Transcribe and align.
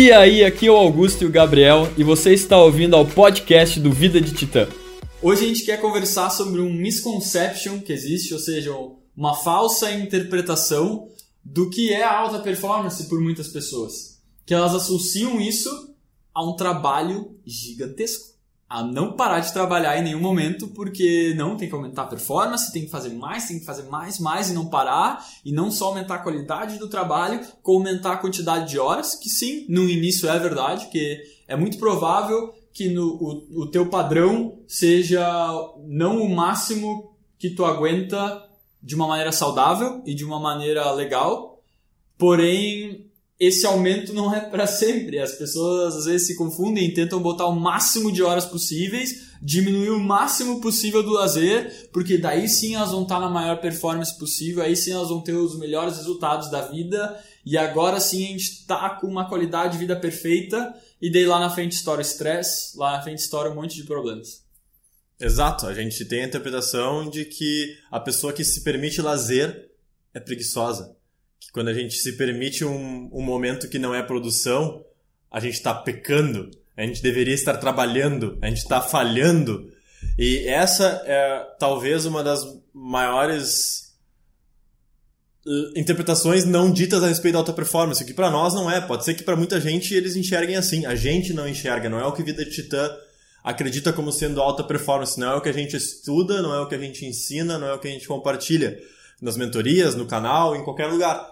E 0.00 0.12
aí, 0.12 0.44
aqui 0.44 0.68
é 0.68 0.70
o 0.70 0.76
Augusto 0.76 1.24
e 1.24 1.26
o 1.26 1.30
Gabriel 1.30 1.92
e 1.98 2.04
você 2.04 2.32
está 2.32 2.56
ouvindo 2.56 2.94
ao 2.94 3.04
podcast 3.04 3.80
do 3.80 3.90
Vida 3.90 4.20
de 4.20 4.32
Titã. 4.32 4.68
Hoje 5.20 5.44
a 5.44 5.48
gente 5.48 5.64
quer 5.64 5.80
conversar 5.80 6.30
sobre 6.30 6.60
um 6.60 6.72
misconception 6.72 7.80
que 7.80 7.92
existe, 7.92 8.32
ou 8.32 8.38
seja, 8.38 8.70
uma 9.16 9.34
falsa 9.34 9.90
interpretação 9.90 11.08
do 11.44 11.68
que 11.68 11.92
é 11.92 12.04
a 12.04 12.16
alta 12.16 12.38
performance 12.38 13.08
por 13.08 13.20
muitas 13.20 13.48
pessoas. 13.48 14.20
Que 14.46 14.54
elas 14.54 14.72
associam 14.72 15.40
isso 15.40 15.68
a 16.32 16.48
um 16.48 16.54
trabalho 16.54 17.36
gigantesco 17.44 18.37
a 18.68 18.82
não 18.82 19.12
parar 19.12 19.40
de 19.40 19.52
trabalhar 19.52 19.98
em 19.98 20.02
nenhum 20.02 20.20
momento, 20.20 20.68
porque 20.68 21.32
não 21.36 21.56
tem 21.56 21.68
que 21.68 21.74
aumentar 21.74 22.02
a 22.02 22.06
performance, 22.06 22.72
tem 22.72 22.84
que 22.84 22.90
fazer 22.90 23.10
mais, 23.10 23.46
tem 23.46 23.58
que 23.58 23.64
fazer 23.64 23.84
mais, 23.84 24.18
mais 24.18 24.50
e 24.50 24.52
não 24.52 24.68
parar, 24.68 25.24
e 25.42 25.50
não 25.50 25.70
só 25.70 25.86
aumentar 25.86 26.16
a 26.16 26.22
qualidade 26.22 26.78
do 26.78 26.88
trabalho, 26.88 27.40
como 27.62 27.78
aumentar 27.78 28.12
a 28.12 28.18
quantidade 28.18 28.68
de 28.68 28.78
horas, 28.78 29.14
que 29.14 29.30
sim, 29.30 29.64
no 29.70 29.88
início 29.88 30.28
é 30.28 30.38
verdade, 30.38 30.88
que 30.88 31.18
é 31.46 31.56
muito 31.56 31.78
provável 31.78 32.54
que 32.72 32.90
no, 32.90 33.06
o, 33.14 33.62
o 33.62 33.66
teu 33.66 33.88
padrão 33.88 34.58
seja 34.68 35.26
não 35.86 36.20
o 36.20 36.28
máximo 36.28 37.12
que 37.38 37.50
tu 37.50 37.64
aguenta 37.64 38.44
de 38.82 38.94
uma 38.94 39.08
maneira 39.08 39.32
saudável 39.32 40.02
e 40.04 40.14
de 40.14 40.24
uma 40.24 40.38
maneira 40.38 40.92
legal, 40.92 41.62
porém 42.18 43.07
esse 43.38 43.64
aumento 43.64 44.12
não 44.12 44.34
é 44.34 44.40
para 44.40 44.66
sempre. 44.66 45.20
As 45.20 45.32
pessoas 45.32 45.94
às 45.94 46.04
vezes 46.06 46.26
se 46.26 46.36
confundem 46.36 46.86
e 46.88 46.94
tentam 46.94 47.22
botar 47.22 47.46
o 47.46 47.54
máximo 47.54 48.10
de 48.10 48.22
horas 48.22 48.44
possíveis, 48.44 49.28
diminuir 49.40 49.90
o 49.90 50.00
máximo 50.00 50.60
possível 50.60 51.02
do 51.02 51.12
lazer, 51.12 51.88
porque 51.92 52.18
daí 52.18 52.48
sim 52.48 52.74
elas 52.74 52.90
vão 52.90 53.02
estar 53.02 53.20
na 53.20 53.30
maior 53.30 53.60
performance 53.60 54.16
possível, 54.18 54.62
aí 54.62 54.74
sim 54.74 54.90
elas 54.90 55.08
vão 55.08 55.22
ter 55.22 55.34
os 55.34 55.56
melhores 55.56 55.98
resultados 55.98 56.50
da 56.50 56.62
vida, 56.62 57.16
e 57.46 57.56
agora 57.56 58.00
sim 58.00 58.24
a 58.24 58.28
gente 58.28 58.42
está 58.42 58.90
com 58.90 59.06
uma 59.06 59.28
qualidade 59.28 59.74
de 59.74 59.78
vida 59.78 59.94
perfeita, 59.94 60.74
e 61.00 61.10
daí 61.10 61.24
lá 61.24 61.38
na 61.38 61.50
frente 61.50 61.72
estoura 61.72 62.02
estresse, 62.02 62.76
lá 62.76 62.96
na 62.96 63.02
frente 63.02 63.20
estoura 63.20 63.50
um 63.50 63.54
monte 63.54 63.76
de 63.76 63.84
problemas. 63.84 64.42
Exato, 65.20 65.66
a 65.66 65.74
gente 65.74 66.04
tem 66.04 66.24
a 66.24 66.26
interpretação 66.26 67.08
de 67.08 67.24
que 67.24 67.76
a 67.90 68.00
pessoa 68.00 68.32
que 68.32 68.44
se 68.44 68.62
permite 68.62 69.00
lazer 69.00 69.70
é 70.12 70.18
preguiçosa 70.18 70.97
que 71.40 71.52
quando 71.52 71.68
a 71.68 71.74
gente 71.74 71.94
se 71.96 72.16
permite 72.16 72.64
um, 72.64 73.08
um 73.12 73.22
momento 73.22 73.68
que 73.68 73.78
não 73.78 73.94
é 73.94 74.02
produção, 74.02 74.84
a 75.30 75.40
gente 75.40 75.54
está 75.54 75.74
pecando, 75.74 76.50
a 76.76 76.82
gente 76.82 77.02
deveria 77.02 77.34
estar 77.34 77.56
trabalhando, 77.56 78.38
a 78.40 78.48
gente 78.48 78.58
está 78.58 78.80
falhando. 78.80 79.70
E 80.18 80.46
essa 80.46 81.02
é 81.06 81.46
talvez 81.58 82.06
uma 82.06 82.22
das 82.22 82.40
maiores 82.72 83.94
uh, 85.46 85.78
interpretações 85.78 86.44
não 86.44 86.72
ditas 86.72 87.02
a 87.02 87.08
respeito 87.08 87.34
da 87.34 87.40
alta 87.40 87.52
performance, 87.52 88.04
que 88.04 88.14
para 88.14 88.30
nós 88.30 88.54
não 88.54 88.70
é. 88.70 88.80
Pode 88.80 89.04
ser 89.04 89.14
que 89.14 89.22
para 89.22 89.36
muita 89.36 89.60
gente 89.60 89.94
eles 89.94 90.16
enxerguem 90.16 90.56
assim. 90.56 90.86
A 90.86 90.94
gente 90.94 91.32
não 91.32 91.48
enxerga, 91.48 91.88
não 91.88 91.98
é 91.98 92.06
o 92.06 92.12
que 92.12 92.22
Vida 92.22 92.44
de 92.44 92.50
Titã 92.50 92.90
acredita 93.42 93.92
como 93.92 94.12
sendo 94.12 94.40
alta 94.40 94.62
performance, 94.62 95.18
não 95.18 95.32
é 95.32 95.36
o 95.36 95.40
que 95.40 95.48
a 95.48 95.52
gente 95.52 95.76
estuda, 95.76 96.42
não 96.42 96.54
é 96.54 96.60
o 96.60 96.68
que 96.68 96.74
a 96.74 96.78
gente 96.78 97.04
ensina, 97.06 97.58
não 97.58 97.68
é 97.68 97.74
o 97.74 97.78
que 97.78 97.88
a 97.88 97.90
gente 97.90 98.06
compartilha 98.06 98.78
nas 99.20 99.36
mentorias, 99.36 99.94
no 99.94 100.06
canal, 100.06 100.56
em 100.56 100.64
qualquer 100.64 100.86
lugar. 100.86 101.26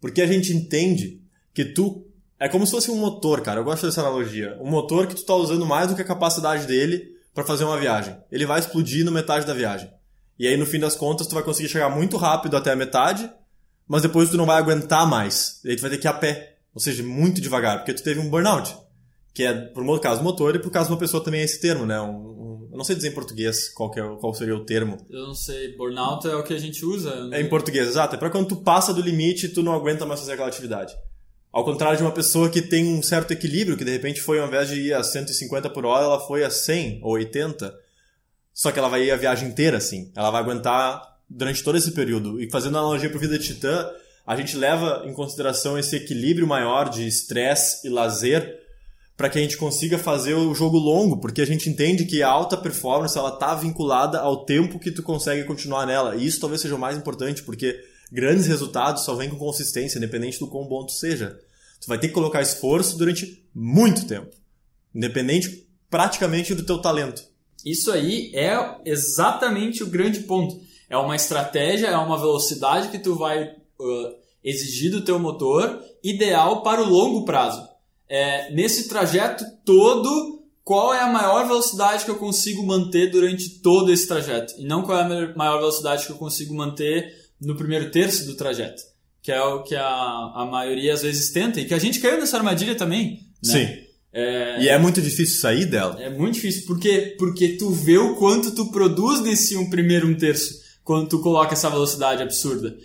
Porque 0.00 0.22
a 0.22 0.26
gente 0.26 0.52
entende 0.52 1.20
que 1.52 1.64
tu 1.64 2.06
é 2.38 2.48
como 2.48 2.64
se 2.64 2.72
fosse 2.72 2.90
um 2.90 2.96
motor, 2.96 3.42
cara. 3.42 3.60
Eu 3.60 3.64
gosto 3.64 3.86
dessa 3.86 4.00
analogia. 4.00 4.56
Um 4.60 4.70
motor 4.70 5.06
que 5.06 5.14
tu 5.14 5.24
tá 5.24 5.34
usando 5.34 5.66
mais 5.66 5.88
do 5.88 5.94
que 5.94 6.02
a 6.02 6.06
capacidade 6.06 6.66
dele 6.66 7.16
para 7.34 7.44
fazer 7.44 7.64
uma 7.64 7.78
viagem. 7.78 8.16
Ele 8.32 8.46
vai 8.46 8.60
explodir 8.60 9.04
no 9.04 9.12
metade 9.12 9.46
da 9.46 9.52
viagem. 9.52 9.90
E 10.38 10.46
aí, 10.46 10.56
no 10.56 10.64
fim 10.64 10.80
das 10.80 10.96
contas, 10.96 11.26
tu 11.26 11.34
vai 11.34 11.44
conseguir 11.44 11.68
chegar 11.68 11.90
muito 11.90 12.16
rápido 12.16 12.56
até 12.56 12.72
a 12.72 12.76
metade, 12.76 13.30
mas 13.86 14.00
depois 14.00 14.30
tu 14.30 14.38
não 14.38 14.46
vai 14.46 14.56
aguentar 14.56 15.06
mais. 15.06 15.60
E 15.64 15.70
aí 15.70 15.76
tu 15.76 15.82
vai 15.82 15.90
ter 15.90 15.98
que 15.98 16.06
ir 16.06 16.08
a 16.08 16.14
pé. 16.14 16.56
Ou 16.74 16.80
seja, 16.80 17.02
muito 17.02 17.42
devagar, 17.42 17.78
porque 17.78 17.92
tu 17.92 18.02
teve 18.02 18.20
um 18.20 18.30
burnout. 18.30 18.74
Que 19.32 19.44
é, 19.44 19.52
por 19.52 19.82
um 19.82 19.98
caso, 19.98 20.22
motor, 20.22 20.56
e 20.56 20.58
por 20.58 20.70
caso 20.70 20.88
de 20.88 20.92
uma 20.92 20.98
pessoa 20.98 21.22
também 21.22 21.40
é 21.40 21.44
esse 21.44 21.60
termo, 21.60 21.86
né? 21.86 22.00
Um, 22.00 22.10
um, 22.10 22.68
eu 22.72 22.76
não 22.76 22.84
sei 22.84 22.96
dizer 22.96 23.08
em 23.08 23.14
português 23.14 23.68
qual, 23.68 23.90
é, 23.96 24.16
qual 24.20 24.34
seria 24.34 24.56
o 24.56 24.64
termo. 24.64 24.96
Eu 25.08 25.26
não 25.26 25.34
sei. 25.34 25.76
Burnout 25.76 26.26
é 26.26 26.34
o 26.34 26.42
que 26.42 26.52
a 26.52 26.58
gente 26.58 26.84
usa. 26.84 27.28
É 27.32 27.40
em 27.40 27.48
português, 27.48 27.88
exato. 27.88 28.16
É 28.16 28.18
pra 28.18 28.30
quando 28.30 28.48
tu 28.48 28.56
passa 28.56 28.92
do 28.92 29.00
limite 29.00 29.46
e 29.46 29.48
tu 29.48 29.62
não 29.62 29.72
aguenta 29.72 30.04
mais 30.04 30.20
fazer 30.20 30.32
aquela 30.32 30.48
atividade. 30.48 30.94
Ao 31.52 31.64
contrário 31.64 31.96
de 31.96 32.04
uma 32.04 32.12
pessoa 32.12 32.48
que 32.48 32.62
tem 32.62 32.86
um 32.86 33.02
certo 33.02 33.32
equilíbrio, 33.32 33.76
que 33.76 33.84
de 33.84 33.90
repente 33.90 34.20
foi 34.20 34.38
ao 34.38 34.46
invés 34.46 34.68
de 34.68 34.80
ir 34.80 34.94
a 34.94 35.02
150 35.02 35.68
por 35.70 35.84
hora, 35.84 36.04
ela 36.04 36.20
foi 36.20 36.44
a 36.44 36.50
100 36.50 37.00
ou 37.02 37.12
80. 37.12 37.74
Só 38.52 38.70
que 38.70 38.78
ela 38.78 38.88
vai 38.88 39.04
ir 39.04 39.10
a 39.10 39.16
viagem 39.16 39.48
inteira, 39.48 39.78
assim. 39.78 40.12
Ela 40.14 40.30
vai 40.30 40.42
aguentar 40.42 41.02
durante 41.28 41.62
todo 41.62 41.76
esse 41.76 41.92
período. 41.92 42.40
E 42.40 42.50
fazendo 42.50 42.78
analogia 42.78 43.08
para 43.08 43.18
Vida 43.18 43.38
de 43.38 43.46
Titã, 43.46 43.90
a 44.26 44.36
gente 44.36 44.56
leva 44.56 45.02
em 45.06 45.12
consideração 45.12 45.78
esse 45.78 45.96
equilíbrio 45.96 46.46
maior 46.46 46.88
de 46.88 47.06
estresse 47.06 47.86
e 47.86 47.90
lazer 47.90 48.60
para 49.20 49.28
que 49.28 49.38
a 49.38 49.42
gente 49.42 49.58
consiga 49.58 49.98
fazer 49.98 50.32
o 50.32 50.54
jogo 50.54 50.78
longo, 50.78 51.18
porque 51.18 51.42
a 51.42 51.44
gente 51.44 51.68
entende 51.68 52.06
que 52.06 52.22
a 52.22 52.28
alta 52.30 52.56
performance 52.56 53.18
ela 53.18 53.30
tá 53.30 53.54
vinculada 53.54 54.18
ao 54.18 54.46
tempo 54.46 54.78
que 54.78 54.90
tu 54.90 55.02
consegue 55.02 55.44
continuar 55.44 55.84
nela. 55.84 56.16
E 56.16 56.24
isso 56.24 56.40
talvez 56.40 56.62
seja 56.62 56.74
o 56.74 56.78
mais 56.78 56.96
importante, 56.96 57.42
porque 57.42 57.78
grandes 58.10 58.46
resultados 58.46 59.04
só 59.04 59.14
vêm 59.14 59.28
com 59.28 59.36
consistência, 59.36 59.98
independente 59.98 60.38
do 60.38 60.46
quão 60.46 60.66
bom 60.66 60.86
tu 60.86 60.92
seja. 60.92 61.38
Tu 61.82 61.86
vai 61.86 61.98
ter 61.98 62.08
que 62.08 62.14
colocar 62.14 62.40
esforço 62.40 62.96
durante 62.96 63.44
muito 63.54 64.06
tempo, 64.06 64.30
independente 64.94 65.68
praticamente 65.90 66.54
do 66.54 66.64
teu 66.64 66.78
talento. 66.78 67.22
Isso 67.62 67.92
aí 67.92 68.32
é 68.34 68.56
exatamente 68.86 69.82
o 69.82 69.90
grande 69.90 70.20
ponto. 70.20 70.58
É 70.88 70.96
uma 70.96 71.14
estratégia, 71.14 71.88
é 71.88 71.96
uma 71.98 72.16
velocidade 72.16 72.88
que 72.88 72.98
tu 72.98 73.16
vai 73.16 73.42
uh, 73.44 74.14
exigir 74.42 74.90
do 74.90 75.04
teu 75.04 75.18
motor, 75.18 75.78
ideal 76.02 76.62
para 76.62 76.80
o 76.80 76.88
longo 76.88 77.26
prazo 77.26 77.68
é, 78.10 78.52
nesse 78.52 78.88
trajeto 78.88 79.44
todo, 79.64 80.42
qual 80.64 80.92
é 80.92 81.00
a 81.00 81.06
maior 81.06 81.46
velocidade 81.46 82.04
que 82.04 82.10
eu 82.10 82.16
consigo 82.16 82.66
manter 82.66 83.08
durante 83.08 83.60
todo 83.60 83.92
esse 83.92 84.08
trajeto? 84.08 84.52
E 84.58 84.64
não 84.64 84.82
qual 84.82 84.98
é 84.98 85.02
a 85.02 85.36
maior 85.36 85.58
velocidade 85.58 86.04
que 86.04 86.10
eu 86.12 86.16
consigo 86.16 86.52
manter 86.52 87.14
no 87.40 87.56
primeiro 87.56 87.90
terço 87.92 88.26
do 88.26 88.34
trajeto. 88.34 88.82
Que 89.22 89.30
é 89.30 89.40
o 89.40 89.62
que 89.62 89.76
a, 89.76 89.86
a 89.86 90.48
maioria 90.50 90.92
às 90.92 91.02
vezes 91.02 91.30
tenta 91.30 91.60
e 91.60 91.66
que 91.66 91.74
a 91.74 91.78
gente 91.78 92.00
caiu 92.00 92.18
nessa 92.18 92.36
armadilha 92.36 92.74
também. 92.74 93.28
Né? 93.44 93.52
Sim. 93.52 93.90
É, 94.12 94.62
e 94.62 94.68
é 94.68 94.76
muito 94.76 95.00
difícil 95.00 95.40
sair 95.40 95.66
dela. 95.66 96.02
É 96.02 96.10
muito 96.10 96.34
difícil. 96.34 96.66
Por 96.66 96.80
quê? 96.80 97.14
Porque 97.16 97.50
tu 97.50 97.70
vê 97.70 97.96
o 97.96 98.16
quanto 98.16 98.50
tu 98.50 98.72
produz 98.72 99.20
nesse 99.20 99.56
um 99.56 99.70
primeiro 99.70 100.08
um 100.08 100.16
terço 100.16 100.60
quando 100.82 101.08
tu 101.08 101.20
coloca 101.20 101.52
essa 101.52 101.70
velocidade 101.70 102.22
absurda. 102.22 102.76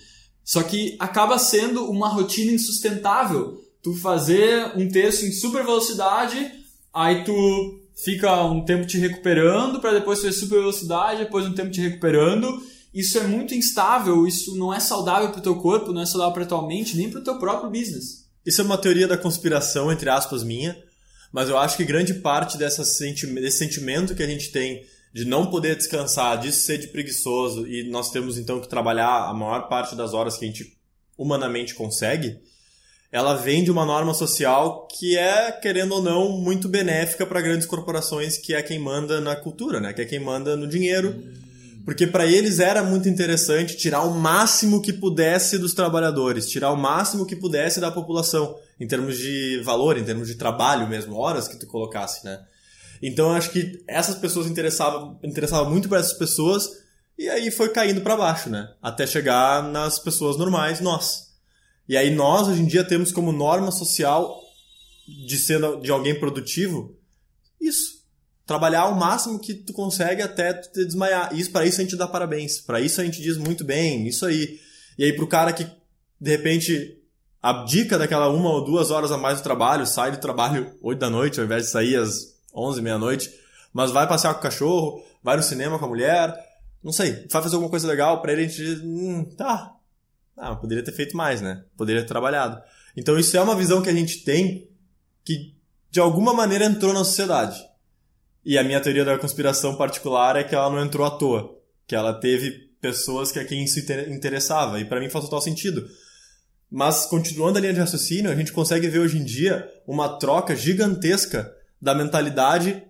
Só 0.43 0.61
que 0.61 0.95
acaba 0.99 1.39
sendo 1.39 1.89
uma 1.89 2.09
rotina 2.09 2.51
insustentável 2.51 3.64
tu 3.85 3.93
fazer 3.93 4.71
um 4.75 4.89
texto 4.89 5.25
em 5.25 5.31
super 5.31 5.63
velocidade, 5.63 6.51
aí 6.91 7.23
tu 7.23 7.79
fica 8.03 8.43
um 8.43 8.65
tempo 8.65 8.87
te 8.87 8.97
recuperando 8.97 9.79
para 9.79 9.93
depois 9.93 10.19
fazer 10.19 10.33
super 10.33 10.57
velocidade, 10.57 11.23
depois 11.23 11.45
um 11.45 11.53
tempo 11.53 11.69
te 11.69 11.81
recuperando. 11.81 12.63
Isso 12.91 13.19
é 13.19 13.27
muito 13.27 13.53
instável, 13.53 14.25
isso 14.25 14.57
não 14.57 14.73
é 14.73 14.79
saudável 14.79 15.29
para 15.29 15.37
o 15.37 15.43
teu 15.43 15.57
corpo, 15.57 15.93
não 15.93 16.01
é 16.01 16.05
saudável 16.07 16.33
para 16.33 16.47
tua 16.47 16.65
mente, 16.65 16.97
nem 16.97 17.11
para 17.11 17.19
o 17.19 17.23
teu 17.23 17.37
próprio 17.37 17.69
business. 17.69 18.25
Isso 18.43 18.59
é 18.59 18.63
uma 18.63 18.77
teoria 18.77 19.07
da 19.07 19.19
conspiração, 19.19 19.91
entre 19.91 20.09
aspas, 20.09 20.43
minha, 20.43 20.75
mas 21.31 21.47
eu 21.47 21.55
acho 21.55 21.77
que 21.77 21.85
grande 21.85 22.15
parte 22.15 22.57
dessa 22.57 22.83
senti 22.83 23.27
desse 23.27 23.59
sentimento 23.59 24.15
que 24.15 24.23
a 24.23 24.27
gente 24.27 24.51
tem 24.51 24.83
de 25.13 25.25
não 25.25 25.45
poder 25.45 25.75
descansar, 25.75 26.39
de 26.39 26.51
ser 26.51 26.79
de 26.79 26.87
preguiçoso 26.87 27.67
e 27.67 27.87
nós 27.87 28.09
temos 28.09 28.39
então 28.39 28.59
que 28.59 28.67
trabalhar 28.67 29.29
a 29.29 29.33
maior 29.33 29.69
parte 29.69 29.95
das 29.95 30.15
horas 30.15 30.37
que 30.37 30.45
a 30.45 30.47
gente 30.47 30.75
humanamente 31.15 31.75
consegue, 31.75 32.39
ela 33.11 33.35
vem 33.35 33.63
de 33.63 33.71
uma 33.71 33.85
norma 33.85 34.13
social 34.13 34.87
que 34.87 35.17
é, 35.17 35.51
querendo 35.51 35.93
ou 35.93 36.01
não, 36.01 36.29
muito 36.31 36.67
benéfica 36.67 37.25
para 37.25 37.41
grandes 37.41 37.65
corporações, 37.65 38.37
que 38.37 38.53
é 38.53 38.61
quem 38.61 38.79
manda 38.79 39.21
na 39.21 39.35
cultura, 39.35 39.79
né? 39.79 39.93
Que 39.93 40.01
é 40.01 40.05
quem 40.05 40.19
manda 40.19 40.55
no 40.55 40.67
dinheiro. 40.67 41.23
Porque 41.85 42.07
para 42.07 42.25
eles 42.25 42.59
era 42.59 42.83
muito 42.83 43.07
interessante 43.07 43.77
tirar 43.77 44.01
o 44.01 44.15
máximo 44.15 44.81
que 44.81 44.91
pudesse 44.91 45.59
dos 45.59 45.73
trabalhadores, 45.73 46.49
tirar 46.49 46.71
o 46.71 46.75
máximo 46.75 47.27
que 47.27 47.35
pudesse 47.35 47.79
da 47.79 47.91
população, 47.91 48.57
em 48.79 48.87
termos 48.87 49.17
de 49.17 49.61
valor, 49.63 49.95
em 49.95 50.03
termos 50.03 50.27
de 50.27 50.35
trabalho 50.35 50.87
mesmo, 50.87 51.15
horas 51.15 51.47
que 51.47 51.57
tu 51.57 51.67
colocasse, 51.67 52.25
né? 52.25 52.39
Então 53.01 53.29
eu 53.29 53.33
acho 53.35 53.51
que 53.51 53.83
essas 53.87 54.15
pessoas 54.15 54.47
interessavam, 54.47 55.19
interessavam 55.23 55.69
muito 55.69 55.87
para 55.87 55.99
essas 55.99 56.17
pessoas 56.17 56.69
e 57.17 57.29
aí 57.29 57.51
foi 57.51 57.69
caindo 57.69 58.01
para 58.01 58.17
baixo, 58.17 58.49
né? 58.49 58.69
Até 58.81 59.05
chegar 59.05 59.63
nas 59.63 59.99
pessoas 59.99 60.37
normais, 60.37 60.81
nós. 60.81 61.24
E 61.87 61.95
aí 61.95 62.13
nós, 62.13 62.47
hoje 62.47 62.61
em 62.61 62.65
dia, 62.65 62.83
temos 62.83 63.11
como 63.11 63.31
norma 63.31 63.71
social 63.71 64.41
de 65.07 65.37
ser 65.37 65.59
de 65.81 65.91
alguém 65.91 66.19
produtivo 66.19 66.95
isso. 67.61 68.03
Trabalhar 68.45 68.81
ao 68.81 68.95
máximo 68.95 69.39
que 69.39 69.53
tu 69.53 69.73
consegue 69.73 70.21
até 70.21 70.53
tu 70.53 70.71
te 70.71 70.85
desmaiar. 70.85 71.35
Isso, 71.35 71.51
para 71.51 71.65
isso 71.65 71.81
a 71.81 71.83
gente 71.83 71.95
dá 71.95 72.07
parabéns. 72.07 72.59
Para 72.59 72.79
isso 72.79 73.01
a 73.01 73.03
gente 73.03 73.21
diz 73.21 73.37
muito 73.37 73.63
bem, 73.63 74.07
isso 74.07 74.25
aí. 74.25 74.59
E 74.97 75.03
aí 75.03 75.13
pro 75.13 75.27
cara 75.27 75.51
que, 75.51 75.65
de 76.19 76.31
repente, 76.31 77.01
abdica 77.41 77.97
daquela 77.97 78.29
uma 78.29 78.49
ou 78.49 78.63
duas 78.63 78.91
horas 78.91 79.11
a 79.11 79.17
mais 79.17 79.39
do 79.39 79.43
trabalho, 79.43 79.85
sai 79.85 80.11
do 80.11 80.17
trabalho 80.17 80.75
oito 80.81 80.99
da 80.99 81.09
noite 81.09 81.39
ao 81.39 81.45
invés 81.45 81.65
de 81.65 81.69
sair 81.69 81.95
às 81.95 82.35
onze, 82.53 82.81
meia-noite, 82.81 83.31
mas 83.73 83.91
vai 83.91 84.07
passear 84.07 84.33
com 84.33 84.39
o 84.39 84.43
cachorro, 84.43 85.03
vai 85.21 85.35
no 85.37 85.43
cinema 85.43 85.77
com 85.77 85.85
a 85.85 85.89
mulher, 85.89 86.33
não 86.83 86.93
sei, 86.93 87.11
vai 87.29 87.43
fazer 87.43 87.55
alguma 87.55 87.69
coisa 87.69 87.87
legal, 87.87 88.21
pra 88.21 88.31
ele 88.31 88.45
a 88.45 88.47
gente 88.47 88.57
diz, 88.57 88.79
hum, 88.81 89.25
tá, 89.35 89.74
ah, 90.37 90.55
poderia 90.55 90.83
ter 90.83 90.91
feito 90.91 91.15
mais, 91.15 91.41
né? 91.41 91.63
Poderia 91.77 92.01
ter 92.01 92.07
trabalhado. 92.07 92.61
Então 92.95 93.17
isso 93.17 93.35
é 93.35 93.41
uma 93.41 93.55
visão 93.55 93.81
que 93.81 93.89
a 93.89 93.93
gente 93.93 94.23
tem 94.23 94.69
que 95.23 95.55
de 95.89 95.99
alguma 95.99 96.33
maneira 96.33 96.65
entrou 96.65 96.93
na 96.93 97.03
sociedade. 97.03 97.63
E 98.43 98.57
a 98.57 98.63
minha 98.63 98.81
teoria 98.81 99.05
da 99.05 99.17
conspiração 99.17 99.75
particular 99.75 100.35
é 100.35 100.43
que 100.43 100.53
ela 100.53 100.69
não 100.69 100.83
entrou 100.83 101.05
à 101.05 101.11
toa, 101.11 101.57
que 101.87 101.95
ela 101.95 102.13
teve 102.13 102.69
pessoas 102.79 103.31
que 103.31 103.39
a 103.39 103.45
quem 103.45 103.63
isso 103.63 103.79
interessava, 103.79 104.79
e 104.79 104.85
para 104.85 104.99
mim 104.99 105.09
faz 105.09 105.25
total 105.25 105.41
sentido. 105.41 105.87
Mas 106.69 107.05
continuando 107.05 107.57
a 107.57 107.61
linha 107.61 107.73
de 107.73 107.79
raciocínio, 107.79 108.29
a 108.29 108.35
gente 108.35 108.51
consegue 108.51 108.87
ver 108.87 108.99
hoje 108.99 109.17
em 109.17 109.23
dia 109.23 109.67
uma 109.87 110.19
troca 110.19 110.55
gigantesca 110.55 111.51
da 111.81 111.95
mentalidade 111.95 112.83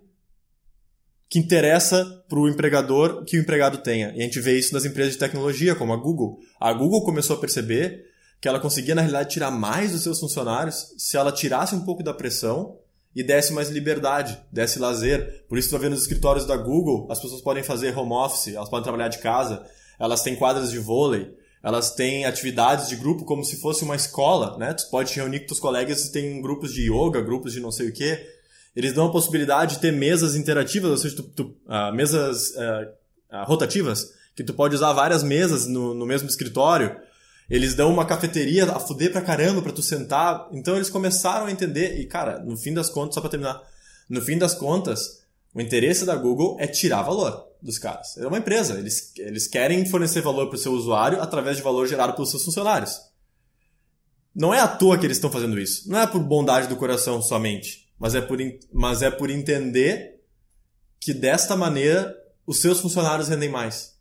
que 1.30 1.39
interessa 1.39 2.06
para 2.30 2.39
o 2.39 2.48
empregador 2.48 3.24
que 3.25 3.38
o 3.38 3.42
empregado 3.42 3.80
tenha. 3.80 4.13
E 4.16 4.19
a 4.19 4.24
gente 4.24 4.39
vê 4.39 4.57
isso 4.57 4.74
nas 4.74 4.86
empresas 4.86 5.13
de 5.13 5.19
tecnologia, 5.19 5.75
como 5.75 5.94
a 5.94 5.98
Google. 5.98 6.39
A 6.60 6.72
Google 6.72 7.04
começou 7.04 7.36
a 7.36 7.39
perceber 7.39 8.04
que 8.39 8.48
ela 8.48 8.60
conseguia, 8.60 8.94
na 8.94 9.01
realidade, 9.01 9.30
tirar 9.30 9.51
mais 9.51 9.92
dos 9.92 10.04
seus 10.04 10.19
funcionários 10.19 10.94
se 10.98 11.18
ela 11.18 11.31
tirasse 11.31 11.74
um 11.75 11.83
pouco 11.83 12.04
da 12.04 12.13
pressão 12.13 12.77
e 13.16 13.24
desse 13.24 13.54
mais 13.54 13.69
liberdade, 13.69 14.39
desse 14.51 14.77
lazer. 14.77 15.45
Por 15.48 15.57
isso, 15.57 15.69
tu 15.69 15.72
vai 15.72 15.81
ver 15.81 15.89
nos 15.89 16.01
escritórios 16.01 16.45
da 16.45 16.57
Google, 16.57 17.07
as 17.10 17.19
pessoas 17.19 17.42
podem 17.42 17.63
fazer 17.63 17.98
home 17.98 18.13
office, 18.13 18.54
elas 18.54 18.69
podem 18.69 18.83
trabalhar 18.83 19.07
de 19.07 19.19
casa, 19.19 19.66
elas 20.00 20.22
têm 20.22 20.36
quadras 20.36 20.69
de 20.69 20.77
vôlei, 20.77 21.33
elas 21.63 21.95
têm 21.95 22.25
atividades 22.25 22.89
de 22.89 22.95
grupo 22.95 23.25
como 23.25 23.44
se 23.44 23.60
fosse 23.60 23.83
uma 23.83 23.95
escola, 23.95 24.57
né? 24.57 24.74
Tu 24.74 24.88
pode 24.92 25.12
te 25.12 25.16
reunir 25.16 25.39
com 25.39 25.48
teus 25.48 25.60
colegas 25.60 26.06
e 26.06 26.12
tem 26.12 26.39
grupos 26.42 26.72
de 26.72 26.92
yoga, 26.92 27.22
grupos 27.22 27.54
de 27.54 27.60
não 27.60 27.72
sei 27.72 27.88
o 27.88 27.94
quê. 27.94 28.24
Eles 28.75 28.94
dão 28.94 29.07
a 29.07 29.12
possibilidade 29.12 29.75
de 29.75 29.81
ter 29.81 29.92
mesas 29.92 30.36
interativas, 30.36 30.92
ou 30.92 30.98
seja, 30.98 31.16
tu, 31.16 31.24
tu, 31.24 31.44
uh, 31.66 31.94
mesas 31.95 32.50
uh, 32.51 33.45
rotativas, 33.45 34.13
que 34.36 34.44
tu 34.44 34.54
pode 34.54 34.75
usar 34.75 34.92
várias 34.94 35.24
mesas 35.24 35.66
no, 35.66 35.94
no 35.94 36.06
mesmo 36.06 36.27
escritório. 36.27 37.00
Eles 37.50 37.74
dão 37.74 37.92
uma 37.92 38.06
cafeteria 38.06 38.66
a 38.66 38.80
fuder 38.80 39.12
pra 39.12 39.22
caramba 39.22 39.62
pra 39.62 39.72
tu 39.72 39.81
sentar. 39.81 40.50
Então 40.51 40.75
eles 40.75 40.89
começaram 40.89 41.45
a 41.45 41.51
entender, 41.51 42.00
e 42.00 42.06
cara, 42.06 42.39
no 42.39 42.57
fim 42.57 42.74
das 42.74 42.89
contas, 42.89 43.16
só 43.16 43.22
pra 43.22 43.30
terminar, 43.30 43.62
no 44.10 44.22
fim 44.22 44.38
das 44.38 44.54
contas, 44.54 45.24
o 45.54 45.62
interesse 45.62 46.06
da 46.06 46.16
Google 46.16 46.57
é 46.60 46.68
tirar 46.68 47.01
valor 47.04 47.48
dos 47.62 47.80
caras. 47.80 48.18
É 48.18 48.27
uma 48.27 48.38
empresa, 48.38 48.77
eles, 48.77 49.13
eles 49.18 49.48
querem 49.48 49.86
fornecer 49.86 50.22
valor 50.22 50.48
para 50.48 50.56
o 50.56 50.60
seu 50.60 50.74
usuário 50.74 51.22
através 51.22 51.56
de 51.56 51.63
valor 51.63 51.88
gerado 51.88 52.13
pelos 52.13 52.30
seus 52.30 52.44
funcionários. 52.44 53.00
Não 54.36 54.54
é 54.54 54.60
à 54.60 54.68
toa 54.68 54.98
que 54.98 55.06
eles 55.06 55.16
estão 55.16 55.31
fazendo 55.31 55.57
isso. 55.57 55.89
Não 55.89 56.00
é 56.00 56.06
por 56.06 56.22
bondade 56.22 56.68
do 56.68 56.75
coração 56.75 57.22
somente, 57.22 57.85
mas 58.00 58.15
é 58.15 58.21
por, 58.21 58.38
mas 58.74 59.01
é 59.01 59.09
por 59.09 59.30
entender 59.30 60.21
que 61.00 61.13
desta 61.13 61.56
maneira 61.56 62.15
os 62.45 62.59
seus 62.59 62.80
funcionários 62.80 63.27
rendem 63.27 63.50
mais. 63.50 63.95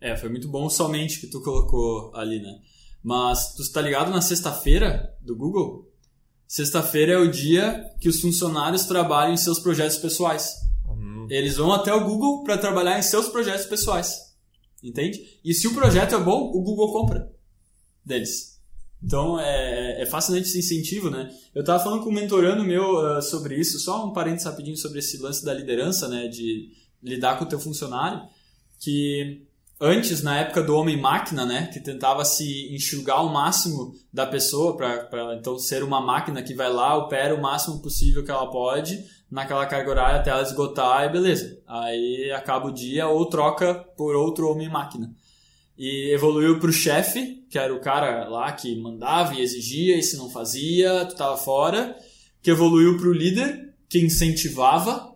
É, 0.00 0.16
foi 0.16 0.28
muito 0.28 0.48
bom 0.48 0.68
somente 0.70 1.20
que 1.20 1.26
tu 1.26 1.40
colocou 1.40 2.14
ali, 2.14 2.40
né? 2.40 2.60
Mas 3.02 3.54
tu 3.54 3.62
está 3.62 3.80
ligado 3.80 4.10
na 4.10 4.20
sexta-feira 4.20 5.14
do 5.20 5.36
Google? 5.36 5.90
Sexta-feira 6.46 7.12
é 7.12 7.18
o 7.18 7.30
dia 7.30 7.84
que 8.00 8.08
os 8.08 8.20
funcionários 8.20 8.84
trabalham 8.84 9.34
em 9.34 9.36
seus 9.36 9.58
projetos 9.58 9.98
pessoais. 9.98 10.54
Eles 11.28 11.56
vão 11.56 11.72
até 11.72 11.92
o 11.92 12.04
Google 12.04 12.42
para 12.42 12.56
trabalhar 12.56 12.98
em 12.98 13.02
seus 13.02 13.28
projetos 13.28 13.66
pessoais. 13.66 14.34
Entende? 14.82 15.40
E 15.44 15.52
se 15.52 15.66
o 15.66 15.74
projeto 15.74 16.14
é 16.14 16.18
bom, 16.18 16.50
o 16.54 16.62
Google 16.62 16.92
compra 16.92 17.30
deles. 18.04 18.57
Então 19.02 19.38
é, 19.38 20.02
é 20.02 20.06
fascinante 20.06 20.48
esse 20.48 20.58
incentivo, 20.58 21.08
né? 21.08 21.30
Eu 21.54 21.60
estava 21.60 21.82
falando 21.82 22.02
com 22.02 22.10
um 22.10 22.12
mentorando 22.12 22.64
meu 22.64 22.96
uh, 22.96 23.22
sobre 23.22 23.56
isso, 23.56 23.78
só 23.78 24.04
um 24.04 24.12
parênteses 24.12 24.46
rapidinho 24.46 24.76
sobre 24.76 24.98
esse 24.98 25.18
lance 25.18 25.44
da 25.44 25.54
liderança, 25.54 26.08
né? 26.08 26.26
De 26.28 26.70
lidar 27.02 27.38
com 27.38 27.44
o 27.44 27.48
teu 27.48 27.60
funcionário, 27.60 28.20
que 28.80 29.46
antes, 29.80 30.22
na 30.22 30.40
época 30.40 30.62
do 30.62 30.74
homem-máquina, 30.74 31.46
né? 31.46 31.68
Que 31.72 31.78
tentava 31.78 32.24
se 32.24 32.74
enxugar 32.74 33.24
o 33.24 33.32
máximo 33.32 33.94
da 34.12 34.26
pessoa 34.26 34.76
para 34.76 35.36
então 35.38 35.58
ser 35.58 35.84
uma 35.84 36.00
máquina 36.00 36.42
que 36.42 36.54
vai 36.54 36.72
lá, 36.72 36.96
opera 36.96 37.34
o 37.34 37.40
máximo 37.40 37.80
possível 37.80 38.24
que 38.24 38.30
ela 38.30 38.50
pode 38.50 39.04
naquela 39.30 39.66
carga 39.66 39.90
horária 39.90 40.20
até 40.20 40.30
ela 40.30 40.42
esgotar 40.42 41.04
e 41.04 41.12
beleza. 41.12 41.60
Aí 41.66 42.32
acaba 42.32 42.68
o 42.68 42.72
dia 42.72 43.06
ou 43.08 43.26
troca 43.26 43.74
por 43.74 44.16
outro 44.16 44.48
homem-máquina. 44.50 45.12
E 45.76 46.12
evoluiu 46.12 46.58
para 46.58 46.70
o 46.70 46.72
chefe, 46.72 47.37
que 47.48 47.58
era 47.58 47.74
o 47.74 47.80
cara 47.80 48.28
lá 48.28 48.52
que 48.52 48.74
mandava 48.76 49.34
e 49.34 49.40
exigia, 49.40 49.96
e 49.96 50.02
se 50.02 50.16
não 50.16 50.30
fazia, 50.30 51.06
tu 51.06 51.16
tava 51.16 51.36
fora. 51.36 51.96
Que 52.42 52.50
evoluiu 52.50 52.96
para 52.96 53.08
o 53.08 53.12
líder, 53.12 53.74
que 53.88 53.98
incentivava, 53.98 55.14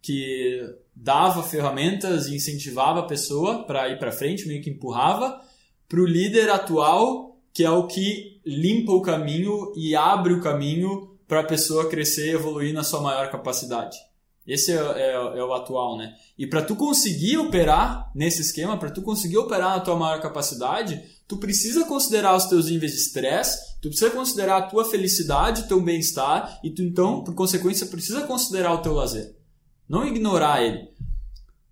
que 0.00 0.60
dava 0.94 1.42
ferramentas 1.42 2.26
e 2.26 2.36
incentivava 2.36 3.00
a 3.00 3.06
pessoa 3.06 3.64
para 3.64 3.88
ir 3.88 3.98
para 3.98 4.12
frente, 4.12 4.46
meio 4.46 4.62
que 4.62 4.70
empurrava. 4.70 5.40
Para 5.88 6.00
o 6.00 6.06
líder 6.06 6.50
atual, 6.50 7.36
que 7.52 7.64
é 7.64 7.70
o 7.70 7.86
que 7.86 8.40
limpa 8.46 8.92
o 8.92 9.02
caminho 9.02 9.72
e 9.76 9.94
abre 9.94 10.32
o 10.32 10.40
caminho 10.40 11.18
para 11.26 11.40
a 11.40 11.44
pessoa 11.44 11.88
crescer 11.88 12.28
e 12.28 12.34
evoluir 12.34 12.72
na 12.72 12.84
sua 12.84 13.00
maior 13.00 13.30
capacidade. 13.30 13.96
Esse 14.46 14.72
é, 14.72 14.76
é, 14.76 15.12
é 15.12 15.44
o 15.44 15.52
atual, 15.52 15.96
né? 15.96 16.14
E 16.36 16.46
para 16.46 16.62
tu 16.62 16.74
conseguir 16.74 17.38
operar 17.38 18.10
nesse 18.14 18.42
esquema, 18.42 18.76
para 18.76 18.90
tu 18.90 19.00
conseguir 19.00 19.38
operar 19.38 19.76
na 19.76 19.80
tua 19.80 19.96
maior 19.96 20.20
capacidade, 20.20 21.00
tu 21.28 21.36
precisa 21.36 21.84
considerar 21.84 22.36
os 22.36 22.46
teus 22.46 22.68
níveis 22.68 22.92
de 22.92 22.98
estresse, 22.98 23.76
tu 23.80 23.88
precisa 23.88 24.10
considerar 24.10 24.56
a 24.56 24.62
tua 24.62 24.84
felicidade, 24.84 25.68
teu 25.68 25.80
bem-estar, 25.80 26.58
e 26.64 26.70
tu 26.70 26.82
então, 26.82 27.22
por 27.22 27.34
consequência, 27.34 27.86
precisa 27.86 28.22
considerar 28.22 28.74
o 28.74 28.82
teu 28.82 28.94
lazer. 28.94 29.34
Não 29.88 30.06
ignorar 30.06 30.62
ele. 30.62 30.88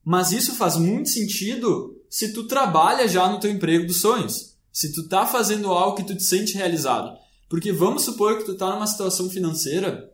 Mas 0.04 0.32
isso 0.32 0.54
faz 0.54 0.76
muito 0.76 1.08
sentido 1.08 1.96
se 2.08 2.32
tu 2.32 2.46
trabalha 2.46 3.06
já 3.08 3.28
no 3.28 3.40
teu 3.40 3.50
emprego 3.50 3.86
dos 3.86 4.00
sonhos. 4.00 4.56
Se 4.72 4.92
tu 4.92 5.08
tá 5.08 5.26
fazendo 5.26 5.70
algo 5.70 5.96
que 5.96 6.04
tu 6.04 6.16
te 6.16 6.22
sente 6.22 6.54
realizado. 6.54 7.16
Porque 7.48 7.72
vamos 7.72 8.04
supor 8.04 8.38
que 8.38 8.44
tu 8.44 8.54
tá 8.54 8.70
numa 8.70 8.86
situação 8.86 9.28
financeira, 9.28 10.09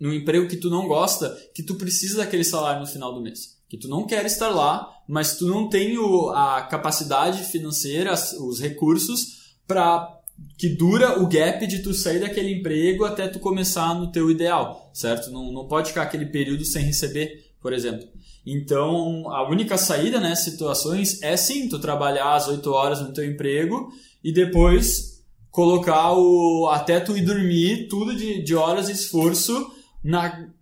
num 0.00 0.12
emprego 0.12 0.48
que 0.48 0.56
tu 0.56 0.70
não 0.70 0.88
gosta, 0.88 1.36
que 1.54 1.62
tu 1.62 1.74
precisa 1.74 2.18
daquele 2.18 2.42
salário 2.42 2.80
no 2.80 2.86
final 2.86 3.12
do 3.12 3.20
mês. 3.20 3.60
Que 3.68 3.76
tu 3.76 3.86
não 3.86 4.06
quer 4.06 4.24
estar 4.24 4.48
lá, 4.48 4.88
mas 5.06 5.36
tu 5.36 5.46
não 5.46 5.68
tem 5.68 5.98
o, 5.98 6.30
a 6.30 6.62
capacidade 6.62 7.44
financeira, 7.44 8.14
os 8.14 8.58
recursos 8.58 9.40
para 9.66 10.16
que 10.56 10.70
dura 10.70 11.20
o 11.20 11.28
gap 11.28 11.66
de 11.66 11.80
tu 11.80 11.92
sair 11.92 12.20
daquele 12.20 12.54
emprego 12.54 13.04
até 13.04 13.28
tu 13.28 13.38
começar 13.38 13.94
no 13.94 14.10
teu 14.10 14.30
ideal, 14.30 14.90
certo? 14.94 15.30
Não, 15.30 15.52
não 15.52 15.68
pode 15.68 15.88
ficar 15.88 16.02
aquele 16.02 16.26
período 16.26 16.64
sem 16.64 16.82
receber, 16.82 17.52
por 17.60 17.72
exemplo. 17.72 18.08
Então, 18.44 19.30
a 19.30 19.48
única 19.48 19.76
saída 19.76 20.18
nessas 20.18 20.44
situações 20.44 21.22
é 21.22 21.36
sim 21.36 21.68
tu 21.68 21.78
trabalhar 21.78 22.34
as 22.34 22.48
8 22.48 22.70
horas 22.72 23.00
no 23.00 23.12
teu 23.12 23.24
emprego 23.24 23.92
e 24.24 24.32
depois 24.32 25.20
colocar 25.50 26.12
o 26.14 26.68
até 26.70 27.00
tu 27.00 27.16
ir 27.16 27.24
dormir 27.24 27.88
tudo 27.88 28.16
de, 28.16 28.42
de 28.42 28.54
horas 28.54 28.86
de 28.86 28.92
esforço 28.92 29.70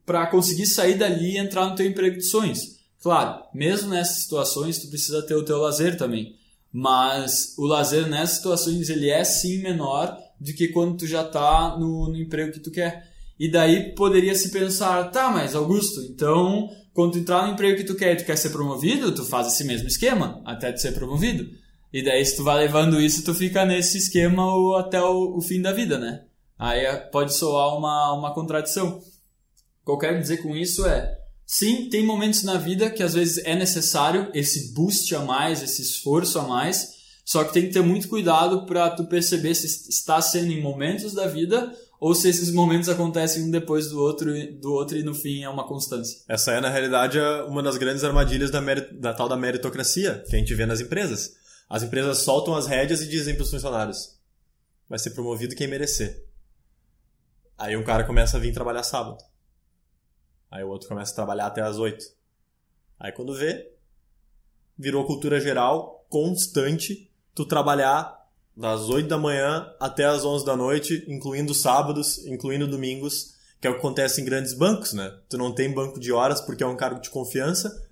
para 0.05 0.27
conseguir 0.27 0.67
sair 0.67 0.95
dali 0.95 1.33
e 1.33 1.39
entrar 1.39 1.67
no 1.67 1.75
teu 1.75 1.87
emprego 1.87 2.17
de 2.17 2.25
sonhos. 2.25 2.79
Claro, 3.03 3.43
mesmo 3.55 3.91
nessas 3.91 4.23
situações 4.23 4.79
tu 4.79 4.89
precisa 4.89 5.23
ter 5.23 5.35
o 5.35 5.45
teu 5.45 5.59
lazer 5.59 5.97
também, 5.97 6.35
mas 6.73 7.55
o 7.57 7.65
lazer 7.65 8.09
nessas 8.09 8.37
situações 8.37 8.89
ele 8.89 9.09
é 9.09 9.23
sim 9.23 9.63
menor 9.63 10.17
do 10.41 10.53
que 10.53 10.69
quando 10.69 10.97
tu 10.97 11.07
já 11.07 11.23
está 11.23 11.77
no, 11.79 12.09
no 12.09 12.17
emprego 12.17 12.53
que 12.53 12.61
tu 12.61 12.71
quer. 12.71 13.09
E 13.39 13.49
daí 13.51 13.95
poderia 13.95 14.35
se 14.35 14.51
pensar, 14.51 15.11
tá, 15.11 15.31
mas 15.31 15.55
Augusto, 15.55 16.01
então 16.03 16.69
quando 16.93 17.13
tu 17.13 17.19
entrar 17.19 17.47
no 17.47 17.53
emprego 17.53 17.77
que 17.77 17.85
tu 17.85 17.95
quer 17.95 18.15
e 18.15 18.17
tu 18.17 18.25
quer 18.25 18.37
ser 18.37 18.51
promovido, 18.51 19.15
tu 19.15 19.25
faz 19.25 19.47
esse 19.47 19.63
mesmo 19.63 19.87
esquema 19.87 20.43
até 20.45 20.73
tu 20.73 20.81
ser 20.81 20.93
promovido. 20.93 21.49
E 21.93 22.03
daí, 22.03 22.25
se 22.25 22.37
tu 22.37 22.43
vai 22.43 22.59
levando 22.59 23.01
isso, 23.01 23.25
tu 23.25 23.33
fica 23.33 23.65
nesse 23.65 23.99
esquema 23.99 24.45
até 24.79 25.01
o, 25.01 25.37
o 25.37 25.41
fim 25.41 25.63
da 25.63 25.73
vida, 25.73 25.97
né? 25.97 26.25
Aí 26.59 26.81
é, 26.81 26.97
pode 26.97 27.33
soar 27.33 27.79
uma, 27.79 28.13
uma 28.13 28.35
contradição. 28.35 29.01
O 29.89 29.97
que 29.97 30.05
eu 30.05 30.11
quero 30.11 30.21
dizer 30.21 30.43
com 30.43 30.55
isso 30.55 30.87
é: 30.87 31.19
sim, 31.47 31.89
tem 31.89 32.05
momentos 32.05 32.43
na 32.43 32.59
vida 32.59 32.91
que 32.91 33.03
às 33.03 33.15
vezes 33.15 33.39
é 33.45 33.55
necessário 33.55 34.31
esse 34.35 34.75
boost 34.75 35.15
a 35.15 35.21
mais, 35.21 35.63
esse 35.63 35.81
esforço 35.81 36.39
a 36.39 36.43
mais, 36.43 36.97
só 37.25 37.43
que 37.43 37.53
tem 37.53 37.67
que 37.67 37.73
ter 37.73 37.83
muito 37.83 38.09
cuidado 38.09 38.67
para 38.67 38.91
tu 38.91 39.05
perceber 39.07 39.55
se 39.55 39.89
está 39.89 40.21
sendo 40.21 40.53
em 40.53 40.61
momentos 40.61 41.15
da 41.15 41.27
vida 41.27 41.75
ou 42.01 42.15
se 42.15 42.29
esses 42.29 42.53
momentos 42.53 42.89
acontecem 42.89 43.43
um 43.43 43.51
depois 43.51 43.89
do 43.89 44.01
outro, 44.01 44.33
do 44.61 44.73
outro 44.73 44.97
e 44.97 45.03
no 45.03 45.15
fim 45.15 45.43
é 45.43 45.49
uma 45.49 45.67
constância. 45.67 46.21
Essa 46.29 46.53
é, 46.53 46.61
na 46.61 46.69
realidade, 46.69 47.19
uma 47.49 47.63
das 47.63 47.77
grandes 47.77 48.05
armadilhas 48.05 48.51
da, 48.51 48.61
da 48.93 49.15
tal 49.15 49.29
da 49.29 49.37
meritocracia 49.37 50.23
que 50.29 50.37
a 50.37 50.39
gente 50.39 50.55
vê 50.55 50.65
nas 50.65 50.81
empresas 50.81 51.33
as 51.69 51.83
empresas 51.83 52.19
soltam 52.19 52.55
as 52.55 52.67
rédeas 52.67 53.03
e 53.03 53.09
dizem 53.09 53.35
para 53.35 53.43
os 53.43 53.51
funcionários: 53.51 54.19
vai 54.89 54.99
ser 54.99 55.11
promovido 55.11 55.55
quem 55.55 55.69
merecer. 55.69 56.25
Aí 57.59 57.77
um 57.77 57.85
cara 57.85 58.05
começa 58.05 58.37
a 58.37 58.41
vir 58.41 58.53
trabalhar 58.53 58.83
sábado. 58.83 59.19
Aí 60.51 60.65
o 60.65 60.69
outro 60.69 60.89
começa 60.89 61.13
a 61.13 61.15
trabalhar 61.15 61.47
até 61.47 61.61
as 61.61 61.79
8. 61.79 62.05
Aí 62.99 63.13
quando 63.13 63.35
vê, 63.35 63.71
virou 64.77 65.05
cultura 65.05 65.41
geral, 65.41 66.07
constante, 66.09 67.11
tu 67.35 67.45
trabalhar 67.45 68.19
das 68.57 68.89
8 68.89 69.09
da 69.09 69.19
manhã 69.19 69.73
até 69.79 70.05
as 70.05 70.25
11 70.25 70.45
da 70.45 70.57
noite, 70.57 71.05
incluindo 71.07 71.55
sábados, 71.55 72.27
incluindo 72.27 72.67
domingos, 72.67 73.37
que 73.61 73.67
é 73.67 73.71
o 73.71 73.75
que 73.75 73.79
acontece 73.79 74.21
em 74.21 74.25
grandes 74.25 74.53
bancos, 74.53 74.93
né? 74.93 75.17
Tu 75.29 75.39
não 75.39 75.53
tem 75.53 75.73
banco 75.73 76.01
de 76.01 76.13
horas 76.13 76.41
porque 76.41 76.63
é 76.63 76.67
um 76.67 76.77
cargo 76.77 77.01
de 77.01 77.11
confiança, 77.11 77.89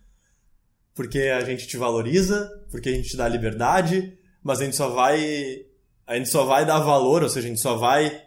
porque 0.95 1.21
a 1.21 1.45
gente 1.45 1.67
te 1.67 1.77
valoriza, 1.77 2.51
porque 2.71 2.89
a 2.89 2.93
gente 2.93 3.11
te 3.11 3.17
dá 3.17 3.29
liberdade, 3.29 4.19
mas 4.43 4.61
a 4.61 4.65
gente 4.65 4.77
só 4.77 4.89
vai 4.89 5.67
a 6.07 6.17
gente 6.17 6.29
só 6.29 6.45
vai 6.45 6.65
dar 6.65 6.79
valor, 6.79 7.23
ou 7.23 7.29
seja, 7.29 7.47
a 7.47 7.51
gente 7.51 7.61
só 7.61 7.77
vai 7.77 8.25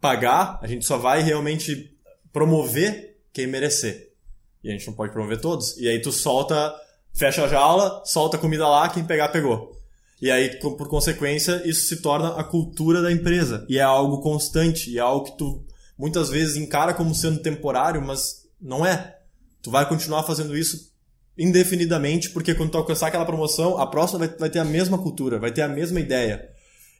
pagar, 0.00 0.58
a 0.62 0.66
gente 0.66 0.84
só 0.84 0.98
vai 0.98 1.22
realmente 1.22 1.98
promover 2.32 3.17
quem 3.32 3.46
merecer. 3.46 4.12
E 4.62 4.68
a 4.68 4.72
gente 4.72 4.86
não 4.86 4.94
pode 4.94 5.12
promover 5.12 5.40
todos. 5.40 5.76
E 5.78 5.88
aí 5.88 6.00
tu 6.00 6.10
solta, 6.10 6.74
fecha 7.14 7.44
a 7.44 7.48
jaula, 7.48 8.02
solta 8.04 8.36
a 8.36 8.40
comida 8.40 8.66
lá, 8.66 8.88
quem 8.88 9.04
pegar, 9.04 9.28
pegou. 9.28 9.76
E 10.20 10.30
aí, 10.30 10.58
por 10.58 10.88
consequência, 10.88 11.62
isso 11.64 11.86
se 11.86 12.02
torna 12.02 12.30
a 12.30 12.42
cultura 12.42 13.00
da 13.00 13.12
empresa. 13.12 13.64
E 13.68 13.78
é 13.78 13.82
algo 13.82 14.20
constante, 14.20 14.90
e 14.90 14.98
é 14.98 15.00
algo 15.00 15.26
que 15.26 15.38
tu 15.38 15.64
muitas 15.96 16.28
vezes 16.28 16.56
encara 16.56 16.92
como 16.92 17.14
sendo 17.14 17.40
temporário, 17.40 18.02
mas 18.02 18.44
não 18.60 18.84
é. 18.84 19.16
Tu 19.62 19.70
vai 19.70 19.88
continuar 19.88 20.24
fazendo 20.24 20.56
isso 20.56 20.92
indefinidamente, 21.36 22.30
porque 22.30 22.54
quando 22.54 22.70
tu 22.70 22.78
alcançar 22.78 23.08
aquela 23.08 23.24
promoção, 23.24 23.78
a 23.78 23.86
próxima 23.86 24.20
vai, 24.20 24.28
vai 24.28 24.50
ter 24.50 24.58
a 24.58 24.64
mesma 24.64 24.98
cultura, 24.98 25.38
vai 25.38 25.52
ter 25.52 25.62
a 25.62 25.68
mesma 25.68 26.00
ideia. 26.00 26.48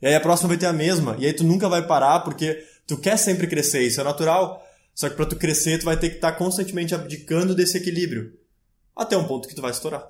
E 0.01 0.07
aí 0.07 0.15
a 0.15 0.21
próxima 0.21 0.49
vai 0.49 0.59
ter 0.59 0.67
a 0.67 0.73
mesma. 0.73 1.17
E 1.19 1.27
aí 1.27 1.33
tu 1.33 1.43
nunca 1.43 1.69
vai 1.69 1.85
parar, 1.85 2.21
porque 2.21 2.65
tu 2.87 2.97
quer 2.97 3.17
sempre 3.17 3.49
crescer, 3.49 3.83
isso 3.83 4.01
é 4.01 4.05
natural. 4.05 4.65
Só 4.99 5.09
que 5.09 5.15
para 5.15 5.27
tu 5.27 5.37
crescer, 5.37 5.79
tu 5.79 5.85
vai 5.85 5.97
ter 5.97 6.09
que 6.09 6.17
estar 6.17 6.33
tá 6.33 6.37
constantemente 6.37 6.93
abdicando 6.93 7.55
desse 7.55 7.79
equilíbrio. 7.79 8.33
Até 8.97 9.17
um 9.17 9.29
ponto 9.29 9.47
que 9.47 9.55
tu 9.55 9.63
vai 9.63 9.71
estourar. 9.71 10.05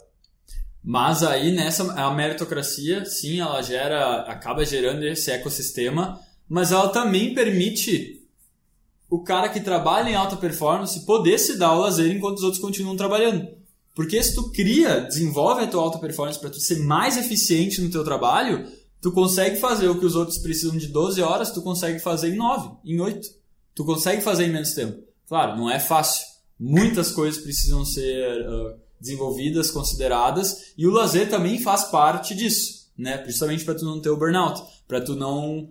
Mas 0.83 1.23
aí 1.23 1.55
nessa 1.55 1.93
a 1.93 2.11
meritocracia, 2.11 3.05
sim, 3.05 3.39
ela 3.39 3.61
gera, 3.61 4.23
acaba 4.23 4.65
gerando 4.65 5.05
esse 5.05 5.31
ecossistema, 5.31 6.19
mas 6.49 6.73
ela 6.73 6.89
também 6.89 7.35
permite 7.35 8.27
o 9.11 9.23
cara 9.23 9.51
que 9.51 9.61
trabalha 9.61 10.09
em 10.09 10.15
alta 10.15 10.39
performance 10.39 11.05
poder 11.05 11.39
se 11.39 11.59
dar 11.59 11.75
o 11.75 11.81
lazer 11.81 12.11
enquanto 12.11 12.39
os 12.39 12.45
outros 12.45 12.63
continuam 12.63 12.97
trabalhando. 12.97 13.47
Porque 13.95 14.23
se 14.23 14.35
tu 14.35 14.51
cria, 14.53 15.01
desenvolve 15.01 15.65
a 15.65 15.67
tua 15.67 15.83
alta 15.83 15.99
performance 15.99 16.41
para 16.41 16.49
tu 16.49 16.61
ser 16.61 16.79
mais 16.79 17.19
eficiente 17.19 17.83
no 17.83 17.91
teu 17.91 18.03
trabalho, 18.03 18.67
tu 19.03 19.13
consegue 19.13 19.61
fazer 19.61 19.89
o 19.89 20.01
que 20.01 20.07
os 20.07 20.15
outros 20.15 20.39
precisam 20.39 20.79
de 20.79 20.87
12 20.87 21.21
horas, 21.21 21.53
tu 21.53 21.61
consegue 21.61 21.99
fazer 21.99 22.33
em 22.33 22.37
9, 22.37 22.71
em 22.87 22.99
8. 22.99 23.38
Tu 23.79 23.85
consegue 23.85 24.23
fazer 24.23 24.45
em 24.45 24.51
menos 24.51 24.75
tempo. 24.75 25.01
Claro, 25.29 25.57
não 25.57 25.71
é 25.71 25.79
fácil. 25.79 26.27
Muitas 26.59 27.13
coisas 27.13 27.41
precisam 27.41 27.85
ser 27.85 28.41
uh, 28.41 28.75
desenvolvidas, 29.01 29.71
consideradas, 29.71 30.73
e 30.77 30.85
o 30.85 30.91
lazer 30.91 31.31
também 31.31 31.61
faz 31.61 31.85
parte 31.85 32.35
disso, 32.35 32.89
né? 32.99 33.17
Principalmente 33.19 33.65
para 33.65 33.77
tu 33.77 33.85
não 33.85 34.01
ter 34.01 34.11
o 34.11 34.17
burnout, 34.17 34.61
para 34.89 35.01
tu 35.01 35.15
não 35.15 35.69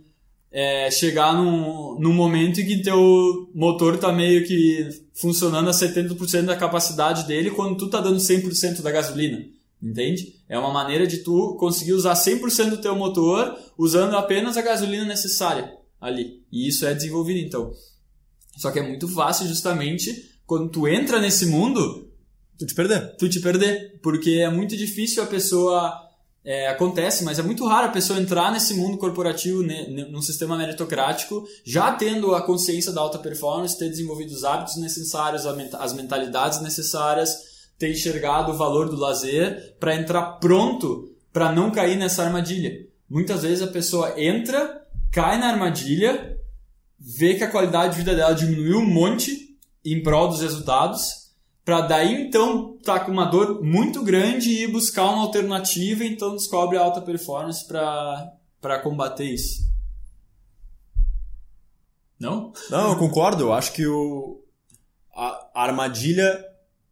é, 0.49 0.89
chegar 0.89 1.33
num, 1.33 1.99
num 1.99 2.13
momento 2.13 2.61
em 2.61 2.65
que 2.65 2.81
teu 2.81 3.51
motor 3.53 3.95
está 3.95 4.09
meio 4.13 4.47
que 4.47 4.87
funcionando 5.13 5.69
a 5.69 5.73
70% 5.73 6.45
da 6.45 6.55
capacidade 6.55 7.27
dele 7.27 7.51
quando 7.51 7.75
tu 7.75 7.89
tá 7.89 7.99
dando 7.99 8.21
100% 8.21 8.81
da 8.81 8.89
gasolina. 8.89 9.45
Entende? 9.83 10.33
É 10.47 10.57
uma 10.57 10.71
maneira 10.71 11.05
de 11.05 11.17
tu 11.17 11.57
conseguir 11.59 11.91
usar 11.91 12.13
100% 12.13 12.69
do 12.69 12.77
teu 12.77 12.95
motor 12.95 13.53
usando 13.77 14.15
apenas 14.15 14.55
a 14.55 14.61
gasolina 14.61 15.03
necessária 15.03 15.75
ali. 15.99 16.41
E 16.49 16.69
isso 16.69 16.85
é 16.85 16.93
desenvolvido 16.93 17.39
então. 17.39 17.73
Só 18.57 18.71
que 18.71 18.79
é 18.79 18.81
muito 18.81 19.07
fácil 19.07 19.47
justamente 19.47 20.31
quando 20.45 20.69
tu 20.69 20.87
entra 20.87 21.19
nesse 21.19 21.45
mundo, 21.45 22.09
tu 22.57 22.65
te 22.65 22.73
perder. 22.73 23.15
Tu 23.17 23.29
te 23.29 23.39
perder, 23.39 23.99
porque 24.01 24.39
é 24.39 24.49
muito 24.49 24.75
difícil 24.75 25.21
a 25.21 25.27
pessoa 25.27 25.93
é, 26.43 26.69
acontece, 26.69 27.23
mas 27.23 27.37
é 27.37 27.43
muito 27.43 27.65
raro 27.67 27.87
a 27.87 27.91
pessoa 27.91 28.19
entrar 28.19 28.51
nesse 28.51 28.73
mundo 28.73 28.97
corporativo, 28.97 29.61
né, 29.61 29.85
num 30.09 30.21
sistema 30.21 30.57
meritocrático, 30.57 31.45
já 31.65 31.91
tendo 31.91 32.33
a 32.33 32.41
consciência 32.41 32.91
da 32.91 33.01
alta 33.01 33.19
performance, 33.19 33.77
ter 33.77 33.89
desenvolvido 33.89 34.31
os 34.31 34.45
hábitos 34.45 34.77
necessários, 34.77 35.45
as 35.45 35.93
mentalidades 35.93 36.61
necessárias, 36.61 37.35
ter 37.77 37.91
enxergado 37.91 38.53
o 38.53 38.57
valor 38.57 38.89
do 38.89 38.95
lazer, 38.95 39.75
para 39.79 39.95
entrar 39.95 40.39
pronto 40.39 41.11
para 41.33 41.51
não 41.51 41.69
cair 41.69 41.97
nessa 41.97 42.23
armadilha. 42.23 42.71
Muitas 43.09 43.43
vezes 43.43 43.61
a 43.61 43.67
pessoa 43.67 44.19
entra, 44.19 44.81
cai 45.11 45.37
na 45.37 45.49
armadilha, 45.49 46.36
vê 46.99 47.35
que 47.35 47.43
a 47.43 47.51
qualidade 47.51 47.93
de 47.93 47.99
vida 47.99 48.15
dela 48.15 48.33
diminuiu 48.33 48.79
um 48.79 48.85
monte 48.85 49.57
em 49.85 50.01
prol 50.01 50.27
dos 50.27 50.41
resultados 50.41 51.27
para 51.67 51.81
daí 51.81 52.21
então 52.21 52.77
tá 52.81 52.97
com 52.97 53.11
uma 53.11 53.25
dor 53.25 53.61
muito 53.61 54.01
grande 54.01 54.63
e 54.63 54.67
buscar 54.67 55.03
uma 55.03 55.23
alternativa, 55.23 56.05
então 56.05 56.33
descobre 56.33 56.77
a 56.77 56.81
alta 56.81 57.01
performance 57.01 57.67
para 57.67 58.79
combater 58.81 59.25
isso. 59.25 59.67
Não? 62.17 62.53
Não, 62.69 62.91
eu 62.91 62.97
concordo. 62.97 63.43
Eu 63.43 63.53
acho 63.53 63.73
que 63.73 63.85
o, 63.85 64.41
a, 65.13 65.49
a 65.53 65.63
armadilha 65.63 66.41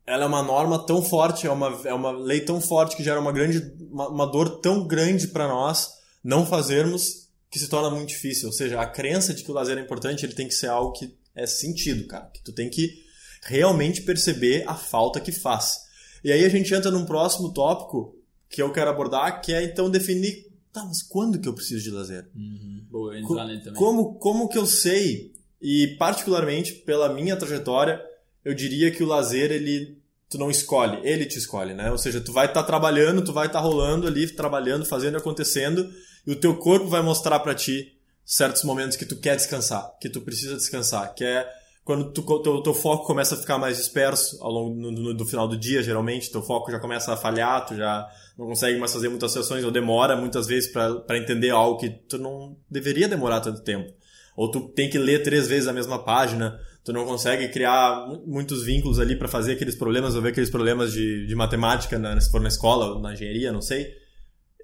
ela 0.06 0.26
é 0.26 0.28
uma 0.28 0.44
norma 0.44 0.78
tão 0.78 1.02
forte, 1.02 1.48
é 1.48 1.52
uma, 1.52 1.68
é 1.86 1.94
uma 1.94 2.12
lei 2.12 2.42
tão 2.42 2.60
forte 2.60 2.98
que 2.98 3.04
gera 3.04 3.20
uma 3.20 3.32
grande 3.32 3.74
uma, 3.90 4.10
uma 4.10 4.28
dor 4.28 4.60
tão 4.60 4.86
grande 4.86 5.30
para 5.30 5.48
nós 5.48 5.90
não 6.22 6.46
fazermos 6.46 7.25
que 7.56 7.60
se 7.60 7.70
torna 7.70 7.90
muito 7.90 8.10
difícil. 8.10 8.48
Ou 8.48 8.54
seja, 8.54 8.82
a 8.82 8.86
crença 8.86 9.34
de 9.34 9.42
que 9.42 9.50
o 9.50 9.54
lazer 9.54 9.78
é 9.78 9.82
importante, 9.82 10.26
ele 10.26 10.34
tem 10.34 10.46
que 10.46 10.54
ser 10.54 10.68
algo 10.68 10.92
que 10.92 11.16
é 11.34 11.48
sentido, 11.48 12.06
cara. 12.06 12.26
Que 12.26 12.44
tu 12.44 12.52
tem 12.52 12.70
que 12.70 13.02
realmente 13.44 14.02
perceber 14.02 14.66
a 14.68 14.76
falta 14.76 15.22
que 15.22 15.32
faz. 15.32 15.78
E 16.22 16.34
aí 16.34 16.44
a 16.44 16.50
gente 16.50 16.74
entra 16.74 16.92
num 16.92 17.06
próximo 17.06 17.54
tópico 17.54 18.14
que 18.50 18.62
eu 18.62 18.74
quero 18.74 18.90
abordar, 18.90 19.42
que 19.42 19.54
é 19.54 19.64
então 19.64 19.90
definir, 19.90 20.52
tá, 20.74 20.84
mas 20.84 21.02
quando 21.02 21.40
que 21.40 21.48
eu 21.48 21.54
preciso 21.54 21.82
de 21.82 21.92
lazer? 21.92 22.28
Uhum. 22.36 22.86
Boa, 22.92 23.18
entrar 23.18 23.48
nele 23.48 23.60
também. 23.60 23.80
Como, 23.80 24.16
como 24.16 24.50
que 24.50 24.58
eu 24.58 24.66
sei? 24.66 25.32
E 25.62 25.96
particularmente 25.98 26.74
pela 26.74 27.14
minha 27.14 27.38
trajetória, 27.38 28.02
eu 28.44 28.54
diria 28.54 28.92
que 28.92 29.02
o 29.02 29.08
lazer 29.08 29.50
ele 29.50 29.98
tu 30.30 30.38
não 30.38 30.52
escolhe, 30.52 31.00
ele 31.08 31.26
te 31.26 31.38
escolhe, 31.38 31.74
né? 31.74 31.90
Ou 31.90 31.98
seja, 31.98 32.20
tu 32.20 32.34
vai 32.34 32.48
estar 32.48 32.64
tá 32.64 32.68
trabalhando, 32.68 33.24
tu 33.24 33.32
vai 33.32 33.48
estar 33.48 33.60
tá 33.60 33.66
rolando 33.66 34.08
ali, 34.08 34.28
trabalhando, 34.28 34.86
fazendo, 34.86 35.16
acontecendo, 35.16 35.90
e 36.25 36.32
o 36.32 36.36
teu 36.36 36.55
corpo 36.55 36.88
vai 36.88 37.01
mostrar 37.01 37.39
para 37.39 37.55
ti 37.55 37.94
certos 38.25 38.63
momentos 38.63 38.98
que 38.98 39.05
tu 39.05 39.15
quer 39.17 39.36
descansar, 39.36 39.91
que 40.00 40.10
tu 40.10 40.22
precisa 40.22 40.55
descansar, 40.55 41.13
que 41.13 41.24
é 41.24 41.48
quando 41.86 42.08
o 42.08 42.39
teu, 42.41 42.62
teu, 42.63 42.74
foco 42.74 43.05
começa 43.05 43.36
a 43.36 43.38
ficar 43.38 43.60
mais 43.60 43.77
disperso 43.77 44.39
ao 44.41 44.51
longo 44.51 45.13
do 45.13 45.24
final 45.24 45.48
do 45.48 45.55
dia, 45.55 45.84
geralmente, 45.84 46.32
teu 46.32 46.41
foco 46.41 46.72
já 46.72 46.79
começa 46.79 47.13
a 47.13 47.17
falhar, 47.17 47.63
tu 47.63 47.75
já 47.75 48.10
não 48.36 48.48
consegue 48.48 48.79
mais 48.79 48.91
fazer 48.91 49.08
muitas 49.08 49.32
sessões, 49.32 49.63
ou 49.63 49.70
demora 49.70 50.15
muitas 50.15 50.48
vezes 50.48 50.72
para 50.72 51.15
entender 51.15 51.51
algo 51.51 51.79
que 51.79 51.91
tu 51.91 52.17
não 52.17 52.58
deveria 52.67 53.08
demorar 53.08 53.39
tanto 53.39 53.62
tempo. 53.62 53.94
Ou 54.36 54.50
tu 54.50 54.62
tem 54.62 54.89
que 54.89 54.98
ler 54.98 55.22
três 55.22 55.48
vezes 55.48 55.67
a 55.67 55.74
mesma 55.74 56.03
página, 56.03 56.60
tu 56.84 56.91
não 56.91 57.05
consegue 57.05 57.50
criar 57.50 58.08
muitos 58.25 58.63
vínculos 58.65 59.00
ali 59.00 59.15
para 59.15 59.27
fazer 59.27 59.51
aqueles 59.51 59.75
problemas, 59.75 60.10
resolver 60.10 60.29
aqueles 60.29 60.50
problemas 60.50 60.91
de, 60.91 61.27
de 61.27 61.36
matemática, 61.36 62.00
na, 62.00 62.20
se 62.20 62.32
for 62.32 62.41
na 62.41 62.48
escola, 62.48 63.00
na 63.00 63.13
engenharia, 63.13 63.51
não 63.51 63.62
sei. 63.62 63.94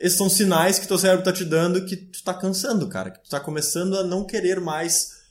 Esses 0.01 0.17
são 0.17 0.27
sinais 0.27 0.79
que 0.79 0.87
teu 0.87 0.97
cérebro 0.97 1.23
tá 1.23 1.31
te 1.31 1.45
dando 1.45 1.85
que 1.85 1.95
tu 1.95 2.23
tá 2.23 2.33
cansando, 2.33 2.89
cara, 2.89 3.11
que 3.11 3.23
tu 3.23 3.29
tá 3.29 3.39
começando 3.39 3.95
a 3.95 4.03
não 4.03 4.25
querer 4.25 4.59
mais 4.59 5.21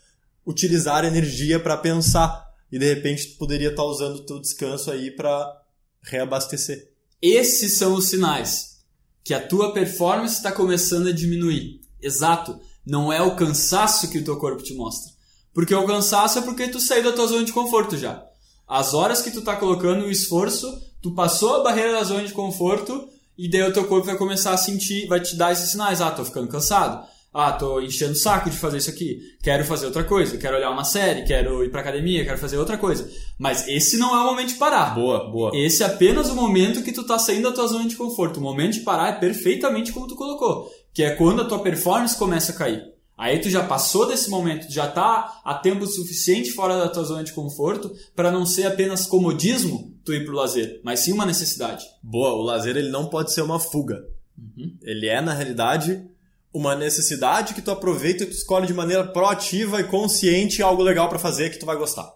utilizar 0.47 1.05
energia 1.05 1.59
para 1.59 1.77
pensar 1.77 2.49
e 2.71 2.79
de 2.79 2.87
repente 2.87 3.33
tu 3.33 3.39
poderia 3.39 3.71
estar 3.71 3.83
tá 3.83 3.89
usando 3.89 4.17
o 4.17 4.25
teu 4.25 4.41
descanso 4.41 4.93
aí 4.93 5.11
para 5.11 5.61
reabastecer. 6.03 6.93
Esses 7.21 7.79
são 7.79 7.95
os 7.95 8.07
sinais 8.07 8.79
que 9.25 9.35
a 9.35 9.45
tua 9.45 9.75
performance 9.75 10.37
está 10.37 10.53
começando 10.53 11.09
a 11.09 11.13
diminuir. 11.13 11.81
Exato, 12.01 12.61
não 12.87 13.13
é 13.13 13.21
o 13.21 13.35
cansaço 13.35 14.09
que 14.09 14.19
o 14.19 14.25
teu 14.25 14.37
corpo 14.37 14.63
te 14.63 14.75
mostra. 14.75 15.13
Porque 15.53 15.75
o 15.75 15.87
cansaço 15.87 16.39
é 16.39 16.43
porque 16.43 16.69
tu 16.69 16.79
saiu 16.79 17.03
da 17.03 17.13
tua 17.13 17.27
zona 17.27 17.45
de 17.45 17.53
conforto 17.53 17.99
já. 17.99 18.25
As 18.69 18.95
horas 18.95 19.21
que 19.21 19.33
tu 19.33 19.43
tá 19.43 19.57
colocando 19.57 20.05
o 20.05 20.11
esforço, 20.11 20.81
tu 21.03 21.13
passou 21.13 21.57
a 21.57 21.65
barreira 21.65 21.91
da 21.91 22.05
zona 22.05 22.25
de 22.25 22.33
conforto 22.33 23.09
e 23.45 23.49
daí 23.49 23.63
o 23.63 23.73
teu 23.73 23.85
corpo 23.87 24.07
vai 24.07 24.17
começar 24.17 24.53
a 24.53 24.57
sentir, 24.59 25.07
vai 25.07 25.21
te 25.21 25.35
dar 25.35 25.53
esses 25.53 25.71
sinais. 25.71 26.01
Ah, 26.01 26.11
tô 26.11 26.25
ficando 26.25 26.49
cansado. 26.49 27.07
Ah, 27.33 27.53
tô 27.53 27.81
enchendo 27.81 28.13
o 28.13 28.17
saco 28.17 28.51
de 28.51 28.57
fazer 28.57 28.79
isso 28.79 28.91
aqui. 28.91 29.19
Quero 29.43 29.65
fazer 29.65 29.87
outra 29.87 30.05
coisa. 30.05 30.37
Quero 30.37 30.57
olhar 30.57 30.71
uma 30.71 30.85
série, 30.85 31.23
quero 31.23 31.65
ir 31.65 31.71
pra 31.71 31.81
academia, 31.81 32.25
quero 32.25 32.39
fazer 32.39 32.59
outra 32.59 32.77
coisa. 32.77 33.09
Mas 33.39 33.67
esse 33.69 33.97
não 33.97 34.15
é 34.15 34.21
o 34.21 34.27
momento 34.27 34.49
de 34.49 34.57
parar. 34.57 34.95
Boa, 34.95 35.31
boa. 35.31 35.53
Esse 35.55 35.83
é 35.83 35.87
apenas 35.87 36.29
o 36.29 36.35
momento 36.35 36.83
que 36.83 36.93
tu 36.93 37.05
tá 37.05 37.19
saindo 37.19 37.49
da 37.49 37.53
tua 37.53 37.69
zona 37.69 37.89
de 37.89 37.97
conforto. 37.97 38.41
O 38.41 38.43
momento 38.43 38.75
de 38.75 38.81
parar 38.81 39.09
é 39.09 39.21
perfeitamente 39.21 39.93
como 39.93 40.09
tu 40.09 40.17
colocou. 40.17 40.69
Que 40.93 41.05
é 41.05 41.15
quando 41.15 41.41
a 41.41 41.45
tua 41.45 41.61
performance 41.61 42.19
começa 42.19 42.53
a 42.53 42.57
cair. 42.57 42.83
Aí 43.21 43.39
tu 43.39 43.51
já 43.51 43.63
passou 43.63 44.09
desse 44.09 44.31
momento, 44.31 44.73
já 44.73 44.89
tá 44.89 45.43
a 45.45 45.53
tempo 45.53 45.87
suficiente 45.87 46.53
fora 46.53 46.79
da 46.79 46.89
tua 46.89 47.05
zona 47.05 47.23
de 47.23 47.35
conforto 47.35 47.95
para 48.17 48.31
não 48.31 48.47
ser 48.47 48.65
apenas 48.65 49.05
comodismo 49.05 49.95
tu 50.03 50.15
ir 50.15 50.25
pro 50.25 50.35
lazer, 50.35 50.81
mas 50.83 51.01
sim 51.01 51.13
uma 51.13 51.27
necessidade. 51.27 51.85
Boa, 52.03 52.33
o 52.33 52.41
lazer 52.41 52.79
ele 52.79 52.89
não 52.89 53.11
pode 53.11 53.35
ser 53.35 53.43
uma 53.43 53.61
fuga. 53.61 54.03
Uhum. 54.39 54.75
Ele 54.83 55.07
é, 55.07 55.21
na 55.21 55.35
realidade, 55.35 56.03
uma 56.51 56.75
necessidade 56.75 57.53
que 57.53 57.61
tu 57.61 57.71
aproveita 57.71 58.25
e 58.25 58.27
tu 58.27 58.33
escolhe 58.33 58.67
de 58.67 58.73
maneira 58.73 59.07
proativa 59.07 59.83
e 59.83 59.85
consciente 59.85 60.63
algo 60.63 60.83
legal 60.83 61.07
para 61.11 61.19
fazer 61.19 61.51
que 61.51 61.59
tu 61.59 61.67
vai 61.67 61.77
gostar. 61.77 62.11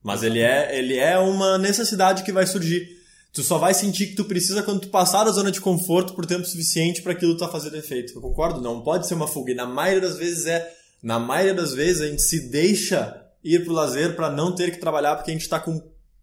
Mas 0.00 0.22
ele 0.22 0.38
é, 0.38 0.78
ele 0.78 0.96
é 0.96 1.18
uma 1.18 1.58
necessidade 1.58 2.22
que 2.22 2.30
vai 2.30 2.46
surgir. 2.46 2.99
Tu 3.32 3.42
só 3.42 3.58
vai 3.58 3.72
sentir 3.72 4.08
que 4.08 4.16
tu 4.16 4.24
precisa 4.24 4.62
quando 4.62 4.80
tu 4.80 4.88
passar 4.88 5.24
da 5.24 5.30
zona 5.30 5.52
de 5.52 5.60
conforto 5.60 6.14
por 6.14 6.26
tempo 6.26 6.44
suficiente 6.44 7.00
para 7.00 7.12
aquilo 7.12 7.36
tá 7.36 7.48
fazendo 7.48 7.76
efeito. 7.76 8.12
Eu 8.14 8.20
concordo? 8.20 8.60
Não 8.60 8.82
pode 8.82 9.06
ser 9.06 9.14
uma 9.14 9.28
fuga. 9.28 9.52
E 9.52 9.54
na 9.54 9.66
maioria 9.66 10.00
das 10.00 10.16
vezes 10.16 10.46
é. 10.46 10.74
Na 11.02 11.18
maioria 11.18 11.54
das 11.54 11.72
vezes 11.72 12.02
a 12.02 12.06
gente 12.08 12.22
se 12.22 12.50
deixa 12.50 13.24
ir 13.42 13.64
pro 13.64 13.72
lazer 13.72 14.14
para 14.16 14.30
não 14.30 14.54
ter 14.54 14.70
que 14.70 14.78
trabalhar 14.78 15.16
porque 15.16 15.30
a 15.30 15.34
gente 15.34 15.48
tá 15.48 15.58
com 15.58 15.80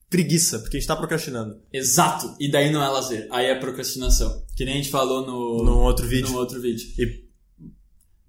preguiça, 0.09 0.59
porque 0.59 0.77
a 0.77 0.79
gente 0.79 0.87
tá 0.87 0.95
procrastinando. 0.95 1.59
Exato. 1.73 2.35
E 2.39 2.51
daí 2.51 2.71
não 2.71 2.83
é 2.83 2.87
lazer. 2.87 3.27
Aí 3.31 3.47
é 3.47 3.55
procrastinação. 3.55 4.43
Que 4.55 4.65
nem 4.65 4.75
a 4.75 4.77
gente 4.77 4.89
falou 4.89 5.25
no, 5.25 5.63
no 5.63 5.79
outro 5.79 6.05
vídeo. 6.07 6.29
No 6.29 6.37
outro 6.37 6.61
vídeo. 6.61 6.87
E 6.97 7.27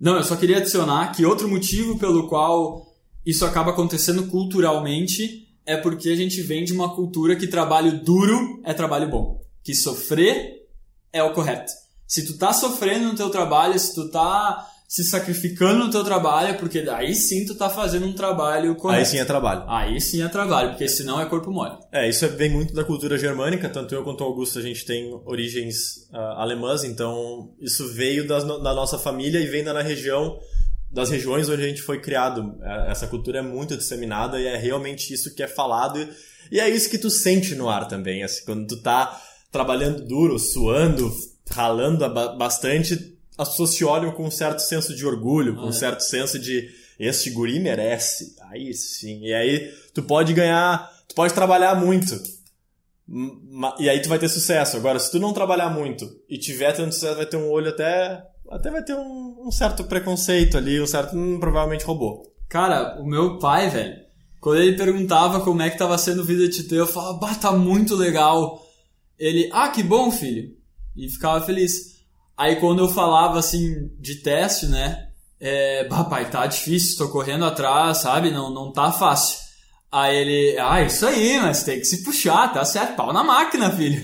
não, 0.00 0.16
eu 0.16 0.22
só 0.22 0.36
queria 0.36 0.58
adicionar 0.58 1.12
que 1.12 1.26
outro 1.26 1.48
motivo 1.48 1.98
pelo 1.98 2.28
qual 2.28 2.86
isso 3.26 3.44
acaba 3.44 3.72
acontecendo 3.72 4.26
culturalmente 4.28 5.47
é 5.68 5.76
porque 5.76 6.08
a 6.08 6.16
gente 6.16 6.40
vem 6.40 6.64
de 6.64 6.72
uma 6.72 6.94
cultura 6.94 7.36
que 7.36 7.46
trabalho 7.46 8.02
duro 8.02 8.58
é 8.64 8.72
trabalho 8.72 9.06
bom, 9.10 9.38
que 9.62 9.74
sofrer 9.74 10.66
é 11.12 11.22
o 11.22 11.34
correto. 11.34 11.70
Se 12.06 12.24
tu 12.24 12.38
tá 12.38 12.54
sofrendo 12.54 13.08
no 13.08 13.14
teu 13.14 13.28
trabalho, 13.28 13.78
se 13.78 13.94
tu 13.94 14.10
tá 14.10 14.66
se 14.88 15.04
sacrificando 15.04 15.84
no 15.84 15.90
teu 15.90 16.02
trabalho, 16.02 16.58
porque 16.58 16.78
aí 16.88 17.14
sim 17.14 17.44
tu 17.44 17.54
tá 17.54 17.68
fazendo 17.68 18.06
um 18.06 18.14
trabalho 18.14 18.74
correto. 18.76 19.00
Aí 19.00 19.06
sim 19.06 19.18
é 19.18 19.24
trabalho. 19.26 19.64
Aí 19.68 20.00
sim 20.00 20.22
é 20.22 20.28
trabalho, 20.28 20.70
porque 20.70 20.88
senão 20.88 21.20
é 21.20 21.26
corpo 21.26 21.50
mole. 21.50 21.76
É, 21.92 22.08
isso 22.08 22.26
vem 22.28 22.48
muito 22.48 22.72
da 22.72 22.82
cultura 22.82 23.18
germânica, 23.18 23.68
tanto 23.68 23.94
eu 23.94 24.02
quanto 24.02 24.22
o 24.22 24.24
Augusto 24.24 24.58
a 24.58 24.62
gente 24.62 24.86
tem 24.86 25.20
origens 25.26 26.08
uh, 26.10 26.16
alemãs, 26.38 26.82
então 26.82 27.54
isso 27.60 27.92
veio 27.92 28.26
das, 28.26 28.42
da 28.42 28.72
nossa 28.72 28.98
família 28.98 29.38
e 29.38 29.46
vem 29.46 29.62
da 29.62 29.74
na 29.74 29.82
região 29.82 30.38
das 30.90 31.10
regiões 31.10 31.48
onde 31.48 31.62
a 31.62 31.68
gente 31.68 31.82
foi 31.82 32.00
criado. 32.00 32.58
É, 32.62 32.90
essa 32.90 33.06
cultura 33.06 33.38
é 33.38 33.42
muito 33.42 33.76
disseminada 33.76 34.40
e 34.40 34.46
é 34.46 34.56
realmente 34.56 35.12
isso 35.12 35.34
que 35.34 35.42
é 35.42 35.48
falado 35.48 35.98
e 36.50 36.60
é 36.60 36.68
isso 36.68 36.90
que 36.90 36.98
tu 36.98 37.10
sente 37.10 37.54
no 37.54 37.68
ar 37.68 37.86
também, 37.86 38.22
assim, 38.22 38.44
quando 38.44 38.66
tu 38.66 38.80
tá 38.80 39.20
trabalhando 39.50 40.04
duro, 40.04 40.38
suando, 40.38 41.12
ralando 41.50 42.08
bastante, 42.36 43.16
as 43.36 43.50
pessoas 43.50 43.74
te 43.74 43.84
olham 43.84 44.12
com 44.12 44.26
um 44.26 44.30
certo 44.30 44.60
senso 44.60 44.94
de 44.94 45.06
orgulho, 45.06 45.54
com 45.54 45.66
um 45.66 45.70
é. 45.70 45.72
certo 45.72 46.00
senso 46.00 46.38
de 46.38 46.68
esse 46.98 47.30
guri 47.30 47.60
merece. 47.60 48.34
Aí 48.50 48.74
sim. 48.74 49.20
E 49.24 49.32
aí 49.32 49.72
tu 49.94 50.02
pode 50.02 50.32
ganhar, 50.32 50.90
tu 51.06 51.14
pode 51.14 51.34
trabalhar 51.34 51.74
muito. 51.74 52.20
E 53.78 53.88
aí 53.88 54.00
tu 54.02 54.08
vai 54.08 54.18
ter 54.18 54.28
sucesso. 54.28 54.76
Agora, 54.76 54.98
se 54.98 55.10
tu 55.10 55.18
não 55.18 55.32
trabalhar 55.32 55.70
muito 55.70 56.10
e 56.28 56.36
tiver 56.36 56.72
tendo 56.72 56.92
sucesso, 56.92 57.16
vai 57.16 57.26
ter 57.26 57.36
um 57.36 57.48
olho 57.48 57.68
até. 57.68 58.22
Até 58.50 58.70
vai 58.70 58.82
ter 58.82 58.94
um, 58.94 59.46
um 59.46 59.50
certo 59.50 59.84
preconceito 59.84 60.56
ali, 60.56 60.80
um 60.80 60.86
certo. 60.86 61.16
Hum, 61.16 61.38
provavelmente 61.38 61.84
robô. 61.84 62.22
Cara, 62.48 63.00
o 63.00 63.06
meu 63.06 63.38
pai, 63.38 63.68
velho, 63.68 63.94
quando 64.40 64.60
ele 64.60 64.76
perguntava 64.76 65.40
como 65.40 65.62
é 65.62 65.70
que 65.70 65.78
tava 65.78 65.98
sendo 65.98 66.24
vida 66.24 66.48
de 66.48 66.62
ter, 66.64 66.76
eu 66.76 66.86
falava, 66.86 67.18
bah, 67.18 67.34
tá 67.34 67.52
muito 67.52 67.94
legal. 67.94 68.62
Ele, 69.18 69.50
ah, 69.52 69.68
que 69.68 69.82
bom, 69.82 70.10
filho. 70.10 70.56
E 70.96 71.08
ficava 71.08 71.44
feliz. 71.44 71.98
Aí 72.36 72.56
quando 72.56 72.78
eu 72.80 72.88
falava 72.88 73.38
assim 73.38 73.90
de 73.98 74.16
teste, 74.16 74.66
né? 74.66 75.08
É, 75.40 75.84
papai, 75.84 76.30
tá 76.30 76.46
difícil, 76.46 76.98
tô 76.98 77.08
correndo 77.12 77.44
atrás, 77.44 77.98
sabe? 77.98 78.30
Não, 78.30 78.52
não 78.52 78.72
tá 78.72 78.92
fácil. 78.92 79.38
Aí 79.90 80.16
ele, 80.16 80.58
ah, 80.58 80.82
isso 80.82 81.06
aí, 81.06 81.40
mas 81.40 81.62
tem 81.62 81.78
que 81.78 81.84
se 81.84 82.04
puxar, 82.04 82.52
tá 82.52 82.64
certo, 82.64 82.94
pau 82.94 83.12
na 83.12 83.24
máquina, 83.24 83.70
filho. 83.70 84.00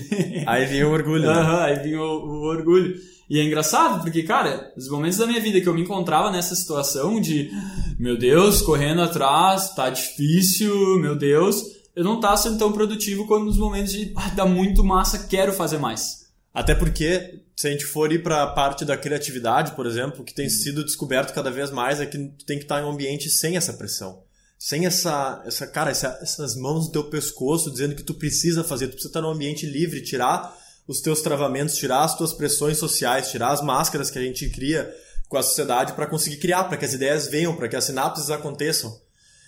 Aí 0.47 0.65
vinha 0.65 0.87
o 0.87 0.91
orgulho, 0.91 1.27
né? 1.27 1.41
Uhum, 1.41 1.57
aí 1.57 1.79
vinha 1.79 2.01
o, 2.01 2.25
o, 2.25 2.41
orgulho. 2.47 2.95
E 3.29 3.39
é 3.39 3.43
engraçado, 3.43 4.01
porque, 4.03 4.23
cara, 4.23 4.71
os 4.77 4.87
momentos 4.87 5.17
da 5.17 5.25
minha 5.25 5.41
vida 5.41 5.59
que 5.59 5.67
eu 5.67 5.73
me 5.73 5.81
encontrava 5.81 6.31
nessa 6.31 6.55
situação 6.55 7.19
de, 7.19 7.49
meu 7.97 8.17
Deus, 8.17 8.61
correndo 8.61 9.01
atrás, 9.01 9.73
tá 9.73 9.89
difícil, 9.89 10.99
meu 10.99 11.15
Deus, 11.15 11.63
eu 11.95 12.03
não 12.03 12.19
tava 12.19 12.37
sendo 12.37 12.59
tão 12.59 12.71
produtivo 12.71 13.25
quando 13.25 13.45
nos 13.45 13.57
momentos 13.57 13.91
de, 13.91 14.13
ah, 14.15 14.29
dá 14.29 14.45
muito 14.45 14.83
massa, 14.83 15.27
quero 15.27 15.53
fazer 15.53 15.79
mais. 15.79 16.25
Até 16.53 16.75
porque, 16.75 17.41
se 17.55 17.67
a 17.67 17.71
gente 17.71 17.85
for 17.85 18.11
ir 18.13 18.21
para 18.21 18.43
a 18.43 18.47
parte 18.47 18.85
da 18.85 18.95
criatividade, 18.95 19.71
por 19.71 19.87
exemplo, 19.87 20.23
que 20.23 20.33
tem 20.33 20.47
sido 20.47 20.85
descoberto 20.85 21.33
cada 21.33 21.49
vez 21.49 21.71
mais 21.71 21.99
é 21.99 22.05
que 22.05 22.17
tu 22.17 22.45
tem 22.45 22.57
que 22.57 22.63
estar 22.65 22.79
em 22.79 22.85
um 22.85 22.91
ambiente 22.91 23.29
sem 23.29 23.57
essa 23.57 23.73
pressão. 23.73 24.23
Sem 24.57 24.85
essa, 24.85 25.43
essa 25.45 25.67
cara, 25.67 25.91
essa, 25.91 26.17
essas 26.21 26.55
mãos 26.55 26.85
no 26.85 26.91
teu 26.91 27.09
pescoço 27.09 27.69
dizendo 27.69 27.93
que 27.93 28.03
tu 28.03 28.13
precisa 28.13 28.63
fazer. 28.63 28.87
Tu 28.87 28.91
precisa 28.91 29.09
estar 29.09 29.21
num 29.21 29.31
ambiente 29.31 29.65
livre, 29.65 30.01
tirar 30.01 30.57
os 30.87 31.01
teus 31.01 31.21
travamentos, 31.21 31.75
tirar 31.75 32.03
as 32.03 32.15
tuas 32.15 32.33
pressões 32.33 32.77
sociais, 32.77 33.31
tirar 33.31 33.51
as 33.51 33.61
máscaras 33.61 34.09
que 34.09 34.19
a 34.19 34.21
gente 34.21 34.49
cria 34.49 34.93
com 35.27 35.37
a 35.37 35.43
sociedade 35.43 35.93
para 35.93 36.05
conseguir 36.05 36.37
criar, 36.37 36.65
para 36.65 36.77
que 36.77 36.85
as 36.85 36.93
ideias 36.93 37.27
venham, 37.27 37.55
para 37.55 37.67
que 37.67 37.75
as 37.75 37.83
sinapses 37.83 38.29
aconteçam. 38.29 38.95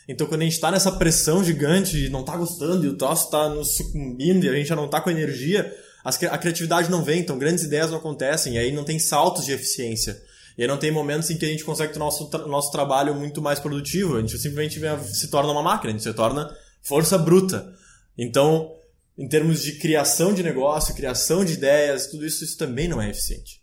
Então, 0.07 0.25
quando 0.25 0.41
a 0.41 0.45
gente 0.45 0.53
está 0.53 0.71
nessa 0.71 0.91
pressão 0.91 1.43
gigante 1.43 1.91
de 1.91 2.09
não 2.09 2.23
tá 2.23 2.35
gostando 2.35 2.85
e 2.85 2.89
o 2.89 2.97
troço 2.97 3.25
está 3.25 3.49
nos 3.49 3.75
sucumbindo 3.75 4.45
e 4.45 4.49
a 4.49 4.53
gente 4.53 4.67
já 4.67 4.75
não 4.75 4.87
tá 4.87 5.01
com 5.01 5.09
energia, 5.09 5.71
a 6.03 6.37
criatividade 6.37 6.89
não 6.89 7.03
vem, 7.03 7.19
então 7.19 7.37
grandes 7.37 7.65
ideias 7.65 7.91
não 7.91 7.97
acontecem, 7.97 8.55
e 8.55 8.57
aí 8.57 8.71
não 8.71 8.85
tem 8.85 8.97
saltos 8.97 9.45
de 9.45 9.51
eficiência. 9.51 10.21
E 10.57 10.61
aí 10.61 10.67
não 10.67 10.77
tem 10.77 10.89
momentos 10.89 11.29
em 11.29 11.37
que 11.37 11.45
a 11.45 11.49
gente 11.49 11.63
consegue 11.63 11.93
o 11.95 11.99
nosso, 11.99 12.29
tra 12.29 12.47
nosso 12.47 12.71
trabalho 12.71 13.13
muito 13.13 13.41
mais 13.41 13.59
produtivo, 13.59 14.15
a 14.15 14.21
gente 14.21 14.37
simplesmente 14.37 14.79
se 15.13 15.27
torna 15.27 15.51
uma 15.51 15.61
máquina, 15.61 15.89
a 15.89 15.91
gente 15.91 16.03
se 16.03 16.13
torna 16.13 16.49
força 16.81 17.17
bruta. 17.17 17.73
Então, 18.17 18.71
em 19.17 19.27
termos 19.27 19.63
de 19.63 19.73
criação 19.73 20.33
de 20.33 20.43
negócio, 20.43 20.95
criação 20.95 21.43
de 21.43 21.53
ideias, 21.53 22.07
tudo 22.07 22.25
isso, 22.25 22.43
isso 22.43 22.57
também 22.57 22.87
não 22.87 23.01
é 23.01 23.09
eficiente. 23.09 23.61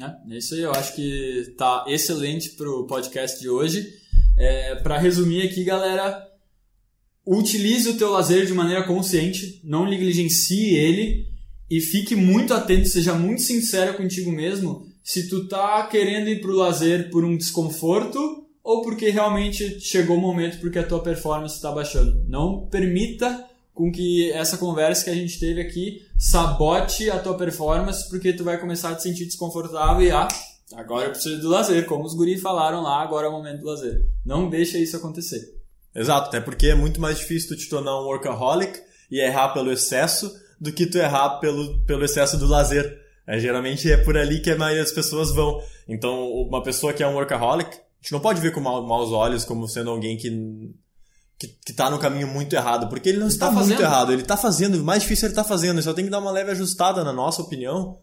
É, 0.00 0.34
é 0.34 0.38
isso 0.38 0.54
aí, 0.54 0.60
eu 0.60 0.72
acho 0.72 0.94
que 0.94 1.54
tá 1.56 1.84
excelente 1.88 2.50
pro 2.50 2.86
podcast 2.86 3.40
de 3.40 3.48
hoje. 3.48 3.86
É, 4.38 4.76
para 4.76 4.98
resumir 4.98 5.42
aqui, 5.42 5.64
galera, 5.64 6.22
utilize 7.26 7.88
o 7.88 7.96
teu 7.96 8.10
lazer 8.10 8.46
de 8.46 8.52
maneira 8.52 8.84
consciente, 8.84 9.60
não 9.64 9.88
negligencie 9.88 10.74
ele 10.74 11.26
e 11.68 11.80
fique 11.80 12.14
muito 12.14 12.54
atento, 12.54 12.86
seja 12.88 13.14
muito 13.14 13.42
sincero 13.42 13.96
contigo 13.96 14.30
mesmo, 14.30 14.86
se 15.02 15.28
tu 15.28 15.48
tá 15.48 15.84
querendo 15.86 16.28
ir 16.28 16.40
pro 16.40 16.54
lazer 16.54 17.10
por 17.10 17.24
um 17.24 17.36
desconforto 17.36 18.46
ou 18.62 18.82
porque 18.82 19.10
realmente 19.10 19.80
chegou 19.80 20.16
o 20.16 20.20
momento 20.20 20.58
porque 20.58 20.78
a 20.78 20.86
tua 20.86 21.02
performance 21.02 21.56
está 21.56 21.72
baixando. 21.72 22.24
Não 22.28 22.66
permita 22.66 23.44
com 23.76 23.92
que 23.92 24.32
essa 24.32 24.56
conversa 24.56 25.04
que 25.04 25.10
a 25.10 25.14
gente 25.14 25.38
teve 25.38 25.60
aqui 25.60 26.00
sabote 26.18 27.10
a 27.10 27.18
tua 27.18 27.36
performance 27.36 28.08
porque 28.08 28.32
tu 28.32 28.42
vai 28.42 28.58
começar 28.58 28.88
a 28.88 28.94
te 28.94 29.02
sentir 29.02 29.26
desconfortável 29.26 30.00
e 30.00 30.10
ah, 30.10 30.26
agora 30.72 31.04
eu 31.04 31.10
preciso 31.10 31.42
do 31.42 31.50
lazer, 31.50 31.84
como 31.84 32.02
os 32.02 32.14
guri 32.14 32.38
falaram 32.38 32.80
lá, 32.80 33.02
agora 33.02 33.26
é 33.26 33.28
o 33.28 33.32
momento 33.32 33.60
do 33.60 33.66
lazer. 33.66 34.02
Não 34.24 34.48
deixa 34.48 34.78
isso 34.78 34.96
acontecer. 34.96 35.54
Exato, 35.94 36.28
até 36.28 36.40
porque 36.40 36.68
é 36.68 36.74
muito 36.74 37.02
mais 37.02 37.18
difícil 37.18 37.50
tu 37.50 37.56
te 37.56 37.68
tornar 37.68 38.00
um 38.00 38.06
workaholic 38.06 38.80
e 39.10 39.20
errar 39.20 39.50
pelo 39.50 39.70
excesso 39.70 40.34
do 40.58 40.72
que 40.72 40.86
tu 40.86 40.96
errar 40.96 41.38
pelo, 41.38 41.78
pelo 41.80 42.02
excesso 42.02 42.38
do 42.38 42.46
lazer. 42.46 42.98
É, 43.26 43.38
geralmente 43.38 43.92
é 43.92 43.98
por 43.98 44.16
ali 44.16 44.40
que 44.40 44.50
a 44.50 44.56
maioria 44.56 44.82
das 44.82 44.92
pessoas 44.92 45.30
vão. 45.30 45.62
Então, 45.86 46.32
uma 46.32 46.62
pessoa 46.62 46.94
que 46.94 47.02
é 47.02 47.06
um 47.06 47.14
workaholic, 47.14 47.68
a 47.68 47.78
gente 48.00 48.12
não 48.12 48.20
pode 48.20 48.40
ver 48.40 48.52
com 48.52 48.60
maus 48.60 49.12
olhos 49.12 49.44
como 49.44 49.68
sendo 49.68 49.90
alguém 49.90 50.16
que, 50.16 50.30
que, 51.38 51.48
que 51.64 51.72
tá 51.72 51.90
no 51.90 51.98
caminho 51.98 52.26
muito 52.26 52.54
errado, 52.54 52.88
porque 52.88 53.08
ele 53.08 53.18
não 53.18 53.28
está 53.28 53.46
tá 53.46 53.52
muito 53.52 53.80
errado, 53.80 54.12
ele 54.12 54.22
está 54.22 54.36
fazendo, 54.36 54.76
o 54.76 54.84
mais 54.84 55.02
difícil 55.02 55.26
ele 55.26 55.32
está 55.32 55.44
fazendo, 55.44 55.76
ele 55.76 55.82
só 55.82 55.92
tem 55.92 56.04
que 56.04 56.10
dar 56.10 56.18
uma 56.18 56.30
leve 56.30 56.50
ajustada, 56.50 57.04
na 57.04 57.12
nossa 57.12 57.42
opinião, 57.42 57.98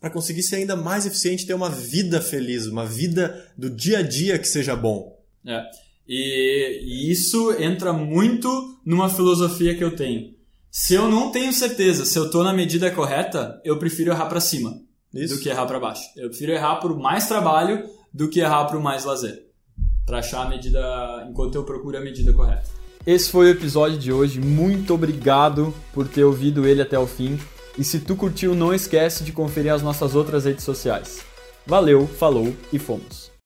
para 0.00 0.10
conseguir 0.10 0.42
ser 0.42 0.56
ainda 0.56 0.76
mais 0.76 1.06
eficiente 1.06 1.46
ter 1.46 1.54
uma 1.54 1.70
vida 1.70 2.20
feliz, 2.20 2.66
uma 2.66 2.86
vida 2.86 3.50
do 3.56 3.68
dia 3.68 3.98
a 3.98 4.02
dia 4.02 4.38
que 4.38 4.46
seja 4.46 4.76
bom. 4.76 5.18
É. 5.46 5.62
E, 6.06 6.80
e 6.82 7.10
isso 7.10 7.52
entra 7.60 7.92
muito 7.92 8.48
numa 8.84 9.08
filosofia 9.08 9.76
que 9.76 9.84
eu 9.84 9.94
tenho 9.94 10.38
se 10.70 10.94
eu 10.94 11.08
não 11.10 11.30
tenho 11.30 11.52
certeza 11.52 12.04
se 12.04 12.18
eu 12.18 12.30
tô 12.30 12.44
na 12.44 12.52
medida 12.52 12.90
correta, 12.90 13.60
eu 13.64 13.78
prefiro 13.78 14.12
errar 14.12 14.26
para 14.26 14.40
cima 14.40 14.80
Isso. 15.12 15.34
do 15.34 15.40
que 15.40 15.48
errar 15.48 15.66
para 15.66 15.80
baixo. 15.80 16.02
Eu 16.16 16.28
prefiro 16.28 16.52
errar 16.52 16.76
por 16.76 16.96
mais 16.96 17.26
trabalho 17.26 17.84
do 18.12 18.28
que 18.28 18.40
errar 18.40 18.66
por 18.66 18.80
mais 18.80 19.04
lazer. 19.04 19.47
Para 20.08 20.20
achar 20.20 20.46
a 20.46 20.48
medida 20.48 21.26
enquanto 21.28 21.54
eu 21.56 21.64
procuro 21.64 21.98
a 21.98 22.00
medida 22.00 22.32
correta. 22.32 22.64
Esse 23.06 23.30
foi 23.30 23.46
o 23.46 23.50
episódio 23.50 23.98
de 23.98 24.10
hoje. 24.10 24.40
Muito 24.40 24.94
obrigado 24.94 25.74
por 25.92 26.08
ter 26.08 26.24
ouvido 26.24 26.66
ele 26.66 26.80
até 26.80 26.98
o 26.98 27.06
fim. 27.06 27.38
E 27.76 27.84
se 27.84 28.00
tu 28.00 28.16
curtiu, 28.16 28.54
não 28.54 28.72
esquece 28.72 29.22
de 29.22 29.32
conferir 29.32 29.70
as 29.70 29.82
nossas 29.82 30.14
outras 30.14 30.46
redes 30.46 30.64
sociais. 30.64 31.20
Valeu, 31.66 32.06
falou 32.06 32.56
e 32.72 32.78
fomos. 32.78 33.27